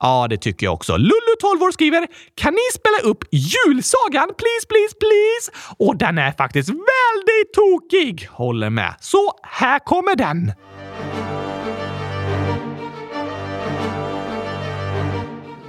Ja, 0.00 0.26
det 0.30 0.36
tycker 0.36 0.66
jag 0.66 0.74
också. 0.74 0.96
Lullu, 0.96 1.34
12 1.40 1.62
år, 1.62 1.70
skriver 1.70 2.06
“Kan 2.34 2.52
ni 2.52 2.60
spela 2.74 3.10
upp 3.12 3.24
julsagan? 3.30 4.28
Please, 4.38 4.66
please, 4.68 4.94
please!” 5.00 5.74
Och 5.78 5.96
den 5.96 6.18
är 6.18 6.32
faktiskt 6.32 6.68
väldigt 6.68 7.52
tokig! 7.54 8.28
Håller 8.30 8.70
med. 8.70 8.94
Så 9.00 9.32
här 9.42 9.78
kommer 9.78 10.16
den. 10.16 10.52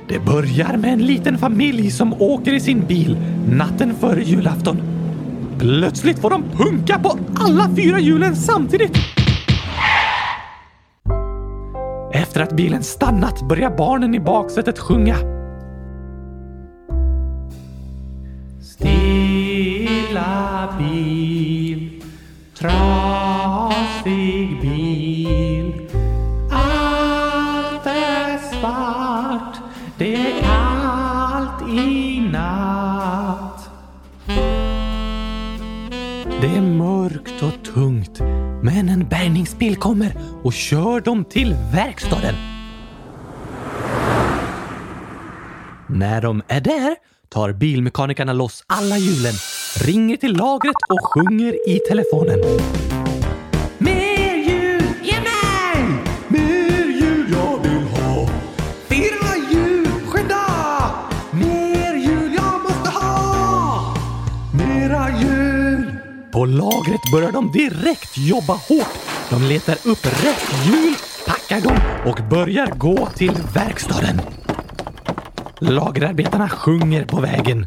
Det 0.08 0.20
börjar 0.20 0.78
med 0.78 0.94
en 0.94 1.06
liten 1.06 1.38
familj 1.38 1.92
som 1.92 2.22
åker 2.22 2.54
i 2.54 2.60
sin 2.60 2.86
bil 2.86 3.18
natten 3.52 3.96
före 4.00 4.24
julafton. 4.24 4.82
Plötsligt 5.60 6.20
får 6.20 6.30
de 6.30 6.44
punka 6.44 7.00
på 7.04 7.20
alla 7.40 7.70
fyra 7.76 8.00
hjulen 8.00 8.36
samtidigt. 8.36 8.98
Efter 12.20 12.42
att 12.42 12.54
bilen 12.54 12.84
stannat 12.84 13.42
börjar 13.42 13.78
barnen 13.78 14.16
i 14.16 14.20
baksätet 14.20 14.80
sjunga. 14.80 15.16
Stilla 18.62 20.28
bil, 20.80 22.04
trasig 22.58 23.42
bil. 24.62 24.79
Bärgningsbil 39.20 39.76
kommer 39.76 40.14
och 40.44 40.54
kör 40.54 41.02
dem 41.02 41.26
till 41.26 41.56
verkstaden. 41.74 42.36
När 45.90 46.22
de 46.22 46.42
är 46.48 46.62
där 46.62 46.96
tar 47.30 47.54
bilmekanikerna 47.54 48.34
loss 48.34 48.64
alla 48.68 48.98
hjulen, 48.98 49.34
ringer 49.86 50.18
till 50.18 50.38
lagret 50.38 50.76
och 50.90 51.00
sjunger 51.14 51.70
i 51.70 51.80
telefonen. 51.90 52.40
Med 53.78 54.29
lagret 66.58 67.12
börjar 67.12 67.32
de 67.32 67.52
direkt 67.52 68.18
jobba 68.18 68.54
hårt. 68.54 69.00
De 69.30 69.44
letar 69.44 69.78
upp 69.84 70.06
rätt 70.06 70.66
hjul, 70.66 70.96
packar 71.28 71.62
dem 71.62 71.78
och 72.06 72.30
börjar 72.30 72.68
gå 72.68 73.06
till 73.06 73.34
verkstaden. 73.54 74.22
Lagerarbetarna 75.60 76.50
sjunger 76.50 77.06
på 77.06 77.22
vägen. 77.22 77.66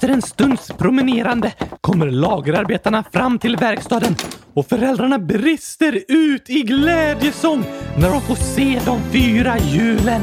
Efter 0.00 0.12
en 0.12 0.22
stunds 0.22 0.68
promenerande 0.78 1.52
kommer 1.80 2.10
lagerarbetarna 2.10 3.04
fram 3.12 3.38
till 3.38 3.56
verkstaden 3.56 4.16
och 4.54 4.66
föräldrarna 4.66 5.18
brister 5.18 6.04
ut 6.08 6.50
i 6.50 6.62
glädjesång 6.62 7.64
när 7.98 8.10
de 8.10 8.20
får 8.20 8.34
se 8.34 8.80
de 8.86 9.00
fyra 9.12 9.58
hjulen. 9.58 10.22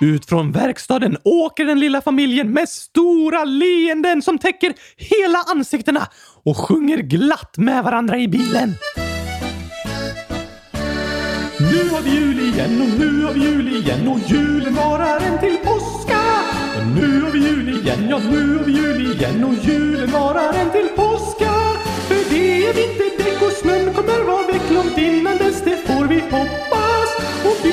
Ut 0.00 0.26
från 0.26 0.52
verkstaden 0.52 1.16
åker 1.24 1.64
den 1.64 1.80
lilla 1.80 2.00
familjen 2.02 2.52
med 2.52 2.68
stora 2.68 3.44
leenden 3.44 4.22
som 4.22 4.38
täcker 4.38 4.74
hela 4.96 5.38
ansiktena 5.38 6.08
och 6.44 6.56
sjunger 6.56 6.98
glatt 6.98 7.58
med 7.58 7.84
varandra 7.84 8.18
i 8.18 8.28
bilen. 8.28 8.74
Nu 11.58 11.88
har 11.88 12.02
vi 12.02 12.10
jul 12.10 12.38
igen 12.40 12.82
och 12.82 13.00
nu 13.00 13.22
har 13.24 13.32
vi 13.32 13.40
jul 13.40 13.76
igen 13.76 14.08
och 14.08 14.18
julen 14.30 14.74
varar 14.74 15.20
en 15.20 15.38
till 15.40 15.56
påska. 15.56 16.20
Och 16.78 16.86
nu 16.94 17.20
har 17.20 17.30
vi 17.30 17.38
jul 17.38 17.68
igen, 17.68 18.06
ja 18.10 18.18
nu 18.30 18.56
har 18.56 18.64
vi 18.64 18.72
jul 18.72 19.12
igen 19.12 19.44
och 19.44 19.54
julen 19.64 20.10
varar 20.10 20.52
en 20.54 20.70
till 20.70 20.88
påska. 20.96 21.52
För 22.08 22.34
det 22.34 22.66
är 22.66 22.74
vinterdäck 22.74 23.42
och 23.42 23.52
snön 23.52 23.94
kommer 23.94 24.24
vara 24.24 24.46
väck 24.46 24.70
långt 24.70 24.98
innan 24.98 25.38
dess, 25.38 25.62
det 25.64 25.76
får 25.86 26.04
vi 26.04 26.20
hoppas. 26.20 27.10
Och 27.44 27.66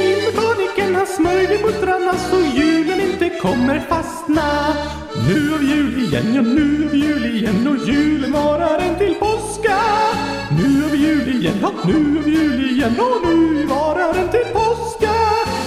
bilmekanikern 0.94 0.96
han 0.96 1.08
smörjde 1.08 1.64
muttrarna 1.66 2.14
så 2.14 2.40
julen 2.58 3.02
inte 3.02 3.30
kommer 3.30 3.80
fastna. 3.80 4.76
Nu 5.28 5.50
har 5.52 5.58
vi 5.58 5.68
jul 5.68 6.04
igen, 6.04 6.36
ja 6.36 6.42
nu 6.42 6.84
har 6.84 6.92
vi 6.92 6.98
jul 6.98 7.26
igen 7.26 7.68
och 7.68 7.88
julen 7.88 8.32
varar 8.32 8.80
en 8.80 8.98
till 8.98 9.16
påska. 9.16 9.78
Nu 10.58 10.82
har 10.82 10.90
vi 10.90 10.98
jul 10.98 11.28
igen, 11.36 11.58
ja 11.62 11.72
nu 11.86 12.16
har 12.16 12.24
vi 12.24 12.32
jul 12.32 12.70
igen 12.70 13.00
och 13.00 13.28
nu 13.28 13.66
varar 13.66 14.14
en 14.16 14.30
till 14.30 14.48
påska. 14.54 15.14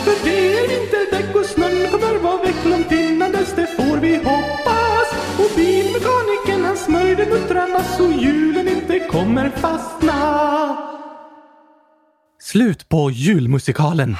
För 0.04 0.24
det 0.24 0.58
är 0.58 0.68
vinterdäck 0.68 1.34
och 1.34 1.46
snön 1.46 1.90
kommer 1.90 2.18
vara 2.18 2.42
väck 2.42 2.64
långt 2.64 2.92
innan 2.92 3.32
dess, 3.32 3.54
det 3.56 3.66
får 3.66 3.96
vi 4.00 4.16
hoppas. 4.16 5.08
Och 5.38 5.50
bilmekanikern 5.56 6.64
han 6.64 6.76
smörjde 6.76 7.26
muttrarna 7.26 7.82
så 7.98 8.04
julen 8.04 8.68
inte 8.68 8.98
kommer 8.98 9.48
fastna. 9.48 10.16
Slut 12.42 12.88
på 12.88 13.10
julmusikalen. 13.10 14.16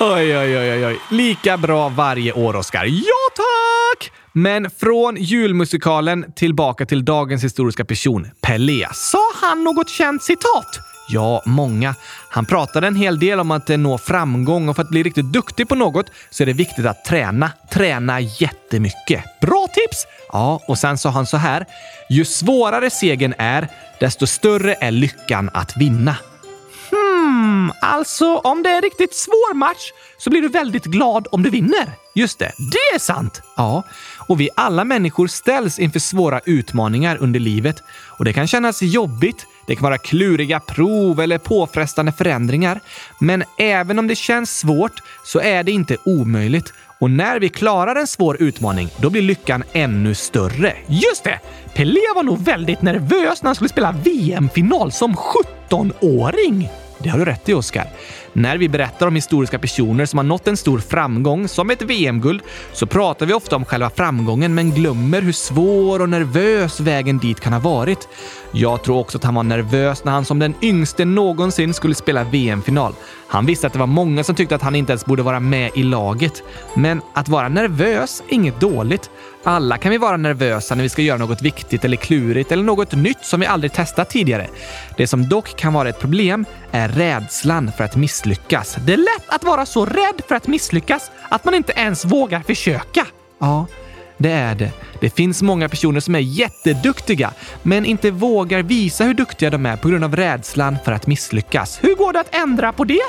Oj, 0.00 0.38
oj, 0.38 0.58
oj, 0.58 0.86
oj. 0.86 1.00
Lika 1.10 1.56
bra 1.56 1.88
varje 1.88 2.32
år, 2.32 2.56
Oscar. 2.56 2.84
Ja, 2.84 3.28
tack! 3.36 4.12
Men 4.32 4.70
från 4.70 5.16
julmusikalen 5.16 6.32
tillbaka 6.32 6.86
till 6.86 7.04
dagens 7.04 7.44
historiska 7.44 7.84
person, 7.84 8.30
Pelé. 8.40 8.86
Sa 8.92 9.18
han 9.34 9.64
något 9.64 9.88
känt 9.88 10.22
citat? 10.22 10.80
Ja, 11.08 11.42
många. 11.46 11.94
Han 12.30 12.46
pratade 12.46 12.86
en 12.86 12.96
hel 12.96 13.18
del 13.18 13.40
om 13.40 13.50
att 13.50 13.70
eh, 13.70 13.78
nå 13.78 13.98
framgång 13.98 14.68
och 14.68 14.76
för 14.76 14.82
att 14.82 14.90
bli 14.90 15.02
riktigt 15.02 15.32
duktig 15.32 15.68
på 15.68 15.74
något 15.74 16.06
så 16.30 16.42
är 16.42 16.46
det 16.46 16.52
viktigt 16.52 16.86
att 16.86 17.04
träna. 17.04 17.52
Träna 17.70 18.20
jättemycket. 18.20 19.24
Bra 19.40 19.66
tips! 19.74 20.06
Ja, 20.32 20.60
och 20.68 20.78
sen 20.78 20.98
sa 20.98 21.10
han 21.10 21.26
så 21.26 21.36
här. 21.36 21.66
Ju 22.08 22.24
svårare 22.24 22.90
segern 22.90 23.34
är, 23.38 23.68
desto 24.00 24.26
större 24.26 24.74
är 24.74 24.90
lyckan 24.90 25.50
att 25.54 25.76
vinna. 25.76 26.16
Hmm, 27.38 27.72
alltså 27.80 28.36
om 28.36 28.62
det 28.62 28.70
är 28.70 28.76
en 28.76 28.82
riktigt 28.82 29.14
svår 29.14 29.54
match 29.54 29.92
så 30.18 30.30
blir 30.30 30.42
du 30.42 30.48
väldigt 30.48 30.84
glad 30.84 31.26
om 31.30 31.42
du 31.42 31.50
vinner. 31.50 31.92
Just 32.14 32.38
det, 32.38 32.52
det 32.58 32.94
är 32.94 32.98
sant! 32.98 33.42
Ja, 33.56 33.82
och 34.18 34.40
vi 34.40 34.50
alla 34.56 34.84
människor 34.84 35.26
ställs 35.26 35.78
inför 35.78 35.98
svåra 35.98 36.40
utmaningar 36.44 37.16
under 37.16 37.40
livet 37.40 37.82
och 38.18 38.24
det 38.24 38.32
kan 38.32 38.46
kännas 38.46 38.82
jobbigt. 38.82 39.46
Det 39.66 39.76
kan 39.76 39.82
vara 39.82 39.98
kluriga 39.98 40.60
prov 40.60 41.20
eller 41.20 41.38
påfrestande 41.38 42.12
förändringar. 42.12 42.80
Men 43.18 43.44
även 43.58 43.98
om 43.98 44.06
det 44.06 44.16
känns 44.16 44.58
svårt 44.58 45.02
så 45.24 45.40
är 45.40 45.62
det 45.62 45.72
inte 45.72 45.96
omöjligt. 46.04 46.72
Och 47.00 47.10
när 47.10 47.40
vi 47.40 47.48
klarar 47.48 47.96
en 47.96 48.06
svår 48.06 48.42
utmaning, 48.42 48.88
då 48.96 49.10
blir 49.10 49.22
lyckan 49.22 49.64
ännu 49.72 50.14
större. 50.14 50.76
Just 50.86 51.24
det! 51.24 51.40
Pelé 51.74 52.00
var 52.14 52.22
nog 52.22 52.44
väldigt 52.44 52.82
nervös 52.82 53.42
när 53.42 53.48
han 53.48 53.54
skulle 53.54 53.68
spela 53.68 53.92
VM-final 53.92 54.92
som 54.92 55.16
17-åring. 55.16 56.68
Det 56.98 57.08
har 57.08 57.18
du 57.18 57.24
rätt 57.24 57.48
i, 57.48 57.54
Oskar. 57.54 57.86
När 58.32 58.58
vi 58.58 58.68
berättar 58.68 59.06
om 59.06 59.14
historiska 59.14 59.58
personer 59.58 60.06
som 60.06 60.18
har 60.18 60.24
nått 60.24 60.48
en 60.48 60.56
stor 60.56 60.78
framgång, 60.78 61.48
som 61.48 61.70
ett 61.70 61.82
VM-guld, 61.82 62.42
så 62.72 62.86
pratar 62.86 63.26
vi 63.26 63.32
ofta 63.32 63.56
om 63.56 63.64
själva 63.64 63.90
framgången 63.90 64.54
men 64.54 64.70
glömmer 64.70 65.22
hur 65.22 65.32
svår 65.32 66.02
och 66.02 66.08
nervös 66.08 66.80
vägen 66.80 67.18
dit 67.18 67.40
kan 67.40 67.52
ha 67.52 67.60
varit. 67.60 68.08
Jag 68.52 68.82
tror 68.82 68.98
också 68.98 69.18
att 69.18 69.24
han 69.24 69.34
var 69.34 69.42
nervös 69.42 70.04
när 70.04 70.12
han 70.12 70.24
som 70.24 70.38
den 70.38 70.54
yngste 70.62 71.04
någonsin 71.04 71.74
skulle 71.74 71.94
spela 71.94 72.24
VM-final. 72.24 72.92
Han 73.28 73.46
visste 73.46 73.66
att 73.66 73.72
det 73.72 73.78
var 73.78 73.86
många 73.86 74.24
som 74.24 74.34
tyckte 74.34 74.54
att 74.54 74.62
han 74.62 74.74
inte 74.74 74.92
ens 74.92 75.04
borde 75.04 75.22
vara 75.22 75.40
med 75.40 75.70
i 75.74 75.82
laget. 75.82 76.42
Men 76.74 77.00
att 77.14 77.28
vara 77.28 77.48
nervös 77.48 78.22
är 78.28 78.34
inget 78.34 78.60
dåligt. 78.60 79.10
Alla 79.48 79.78
kan 79.78 79.90
vi 79.90 79.98
vara 79.98 80.16
nervösa 80.16 80.74
när 80.74 80.82
vi 80.82 80.88
ska 80.88 81.02
göra 81.02 81.18
något 81.18 81.42
viktigt 81.42 81.84
eller 81.84 81.96
klurigt 81.96 82.52
eller 82.52 82.62
något 82.62 82.92
nytt 82.92 83.24
som 83.24 83.40
vi 83.40 83.46
aldrig 83.46 83.72
testat 83.72 84.10
tidigare. 84.10 84.46
Det 84.96 85.06
som 85.06 85.28
dock 85.28 85.56
kan 85.56 85.72
vara 85.72 85.88
ett 85.88 86.00
problem 86.00 86.44
är 86.70 86.88
rädslan 86.88 87.72
för 87.76 87.84
att 87.84 87.96
misslyckas. 87.96 88.76
Det 88.86 88.92
är 88.92 88.96
lätt 88.96 89.28
att 89.28 89.44
vara 89.44 89.66
så 89.66 89.84
rädd 89.84 90.22
för 90.28 90.34
att 90.34 90.46
misslyckas 90.46 91.10
att 91.28 91.44
man 91.44 91.54
inte 91.54 91.72
ens 91.76 92.04
vågar 92.04 92.40
försöka. 92.40 93.06
Ja, 93.38 93.66
det 94.16 94.30
är 94.30 94.54
det. 94.54 94.72
Det 95.00 95.10
finns 95.10 95.42
många 95.42 95.68
personer 95.68 96.00
som 96.00 96.14
är 96.14 96.18
jätteduktiga, 96.18 97.32
men 97.62 97.84
inte 97.84 98.10
vågar 98.10 98.62
visa 98.62 99.04
hur 99.04 99.14
duktiga 99.14 99.50
de 99.50 99.66
är 99.66 99.76
på 99.76 99.88
grund 99.88 100.04
av 100.04 100.16
rädslan 100.16 100.76
för 100.84 100.92
att 100.92 101.06
misslyckas. 101.06 101.78
Hur 101.82 101.94
går 101.94 102.12
det 102.12 102.20
att 102.20 102.34
ändra 102.34 102.72
på 102.72 102.84
det? 102.84 103.02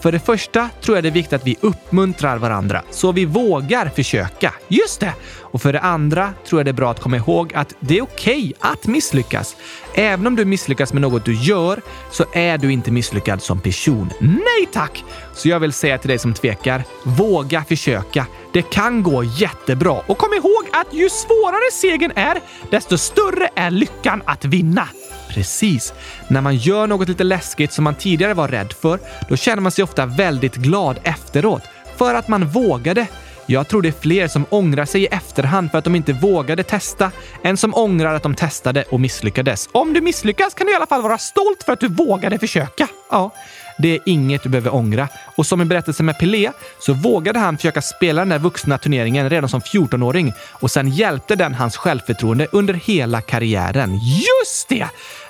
För 0.00 0.12
det 0.12 0.18
första 0.18 0.68
tror 0.80 0.96
jag 0.96 1.04
det 1.04 1.08
är 1.08 1.12
viktigt 1.12 1.32
att 1.32 1.46
vi 1.46 1.56
uppmuntrar 1.60 2.38
varandra 2.38 2.82
så 2.90 3.12
vi 3.12 3.24
vågar 3.24 3.88
försöka. 3.88 4.54
Just 4.68 5.00
det! 5.00 5.12
Och 5.40 5.62
för 5.62 5.72
det 5.72 5.80
andra 5.80 6.32
tror 6.48 6.60
jag 6.60 6.66
det 6.66 6.70
är 6.70 6.72
bra 6.72 6.90
att 6.90 7.00
komma 7.00 7.16
ihåg 7.16 7.54
att 7.54 7.74
det 7.80 7.98
är 7.98 8.02
okej 8.02 8.38
okay 8.38 8.52
att 8.60 8.86
misslyckas. 8.86 9.56
Även 9.94 10.26
om 10.26 10.36
du 10.36 10.44
misslyckas 10.44 10.92
med 10.92 11.02
något 11.02 11.24
du 11.24 11.34
gör 11.34 11.80
så 12.10 12.24
är 12.32 12.58
du 12.58 12.72
inte 12.72 12.90
misslyckad 12.90 13.42
som 13.42 13.60
person. 13.60 14.10
Nej 14.20 14.68
tack! 14.72 15.04
Så 15.34 15.48
jag 15.48 15.60
vill 15.60 15.72
säga 15.72 15.98
till 15.98 16.08
dig 16.08 16.18
som 16.18 16.34
tvekar, 16.34 16.84
våga 17.04 17.64
försöka. 17.64 18.26
Det 18.52 18.62
kan 18.62 19.02
gå 19.02 19.24
jättebra. 19.24 20.02
Och 20.06 20.18
kom 20.18 20.34
ihåg 20.34 20.64
att 20.72 20.94
ju 20.94 21.08
svårare 21.10 21.72
segern 21.72 22.12
är, 22.14 22.40
desto 22.70 22.98
större 22.98 23.50
är 23.54 23.70
lyckan 23.70 24.22
att 24.26 24.44
vinna. 24.44 24.88
Precis. 25.36 25.92
När 26.28 26.40
man 26.40 26.56
gör 26.56 26.86
något 26.86 27.08
lite 27.08 27.24
läskigt 27.24 27.72
som 27.72 27.84
man 27.84 27.94
tidigare 27.94 28.34
var 28.34 28.48
rädd 28.48 28.72
för, 28.72 28.98
då 29.28 29.36
känner 29.36 29.62
man 29.62 29.72
sig 29.72 29.84
ofta 29.84 30.06
väldigt 30.06 30.54
glad 30.54 30.98
efteråt. 31.02 31.62
För 31.96 32.14
att 32.14 32.28
man 32.28 32.48
vågade. 32.48 33.06
Jag 33.46 33.68
tror 33.68 33.82
det 33.82 33.88
är 33.88 34.00
fler 34.00 34.28
som 34.28 34.46
ångrar 34.50 34.84
sig 34.84 35.02
i 35.02 35.06
efterhand 35.06 35.70
för 35.70 35.78
att 35.78 35.84
de 35.84 35.94
inte 35.94 36.12
vågade 36.12 36.62
testa, 36.62 37.10
än 37.44 37.56
som 37.56 37.74
ångrar 37.74 38.14
att 38.14 38.22
de 38.22 38.34
testade 38.34 38.82
och 38.82 39.00
misslyckades. 39.00 39.68
Om 39.72 39.92
du 39.92 40.00
misslyckas 40.00 40.54
kan 40.54 40.66
du 40.66 40.72
i 40.72 40.76
alla 40.76 40.86
fall 40.86 41.02
vara 41.02 41.18
stolt 41.18 41.62
för 41.62 41.72
att 41.72 41.80
du 41.80 41.88
vågade 41.88 42.38
försöka. 42.38 42.88
Ja, 43.10 43.30
det 43.78 43.88
är 43.88 44.00
inget 44.04 44.42
du 44.42 44.48
behöver 44.48 44.74
ångra. 44.74 45.08
Och 45.34 45.46
som 45.46 45.62
i 45.62 45.64
berättelsen 45.64 46.06
med 46.06 46.18
Pelé 46.18 46.50
så 46.78 46.92
vågade 46.92 47.38
han 47.38 47.56
försöka 47.56 47.82
spela 47.82 48.20
den 48.20 48.28
där 48.28 48.38
vuxna 48.38 48.78
turneringen 48.78 49.30
redan 49.30 49.48
som 49.48 49.60
14-åring 49.60 50.32
och 50.52 50.70
sen 50.70 50.88
hjälpte 50.88 51.36
den 51.36 51.54
hans 51.54 51.76
självförtroende 51.76 52.46
under 52.52 52.74
hela 52.74 53.20
karriären. 53.20 53.94
Just 53.94 54.68
det! 54.68 54.88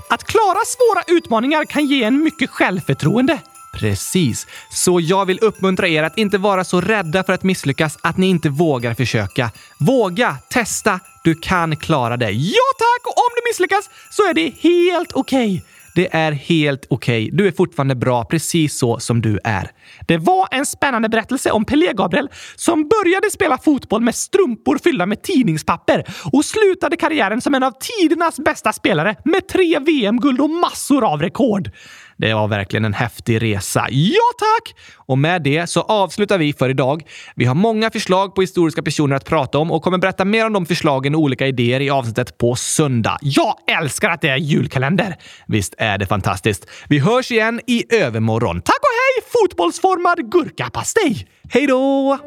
Att 0.09 0.25
klara 0.25 0.65
svåra 0.65 1.17
utmaningar 1.17 1.65
kan 1.65 1.87
ge 1.87 2.05
en 2.05 2.23
mycket 2.25 2.51
självförtroende. 2.51 3.39
Precis. 3.73 4.47
Så 4.71 5.01
jag 5.01 5.27
vill 5.27 5.39
uppmuntra 5.43 5.89
er 5.89 6.03
att 6.03 6.19
inte 6.19 6.39
vara 6.39 6.65
så 6.65 6.81
rädda 6.81 7.25
för 7.25 7.33
att 7.33 7.43
misslyckas 7.43 7.99
att 8.01 8.17
ni 8.17 8.27
inte 8.27 8.49
vågar 8.49 8.95
försöka. 8.95 9.51
Våga, 9.79 10.37
testa, 10.49 11.01
du 11.25 11.35
kan 11.35 11.77
klara 11.77 12.17
det. 12.17 12.31
Ja 12.31 12.67
tack! 12.79 13.07
Och 13.07 13.19
om 13.19 13.31
du 13.37 13.51
misslyckas 13.51 13.91
så 14.11 14.23
är 14.23 14.35
det 14.35 14.55
helt 14.61 15.13
okej. 15.13 15.55
Okay. 15.55 15.76
Det 15.97 16.15
är 16.17 16.33
helt 16.33 16.87
okej. 16.91 17.25
Okay. 17.25 17.37
Du 17.37 17.47
är 17.47 17.53
fortfarande 17.53 17.95
bra 17.95 18.25
precis 18.25 18.79
så 18.79 18.99
som 18.99 19.23
du 19.23 19.39
är. 19.45 19.71
Det 20.07 20.19
var 20.19 20.49
en 20.51 20.67
spännande 20.67 21.09
berättelse 21.09 21.51
om 21.51 21.65
Pelé 21.65 21.93
Gabriel 21.93 22.29
som 22.57 22.89
började 22.89 23.31
spela 23.31 23.59
fotboll 23.59 24.03
med 24.03 24.15
strumpor 24.15 24.79
fyllda 24.85 25.07
med 25.07 25.23
tidningspapper 25.23 26.05
och 26.33 26.45
slutade 26.45 26.97
karriären 26.97 27.41
som 27.41 27.55
en 27.55 27.63
av 27.63 27.73
tidernas 27.81 28.37
bästa 28.37 28.73
spelare 28.73 29.17
med 29.25 29.49
tre 29.49 29.79
VM-guld 29.79 30.41
och 30.41 30.51
massor 30.51 31.05
av 31.05 31.23
rekord. 31.23 31.71
Det 32.17 32.35
var 32.35 32.49
verkligen 32.49 32.85
en 32.85 32.95
häftig 32.95 33.43
resa. 33.43 33.87
Ja, 33.91 34.21
tack! 34.39 34.75
Och 34.97 35.19
med 35.19 35.43
det 35.43 35.67
så 35.67 35.81
avslutar 35.81 36.39
vi 36.39 36.53
för 36.53 36.69
idag. 36.69 37.03
Vi 37.37 37.45
har 37.45 37.55
många 37.55 37.91
förslag 37.91 38.35
på 38.35 38.41
historiska 38.41 38.83
personer 38.83 39.17
att 39.17 39.25
prata 39.25 39.59
om 39.59 39.71
och 39.71 39.83
kommer 39.83 39.99
berätta 39.99 40.25
mer 40.25 40.47
om 40.47 40.53
de 40.53 40.67
förslagen 40.67 41.15
och 41.15 41.21
olika 41.21 41.47
idéer 41.47 41.81
i 41.81 41.91
avsnittet 41.91 42.39
på 42.39 42.57
söndag. 42.57 43.19
Jag 43.21 43.55
älskar 43.81 44.11
att 44.11 44.21
det 44.21 44.29
är 44.29 44.37
julkalender! 44.37 45.17
Visst 45.47 45.75
är 45.79 45.99
det 45.99 46.07
fantastiskt? 46.07 46.71
Vi 46.89 46.99
hörs 46.99 47.31
igen 47.31 47.61
i 47.67 47.95
övermorgon. 47.97 48.63
Tack 48.63 48.81
och 48.81 49.23
hej, 49.23 49.31
fotbollsformad 49.33 50.31
gurkapastej! 50.33 51.27
Hej 51.49 51.67
då! 51.67 52.19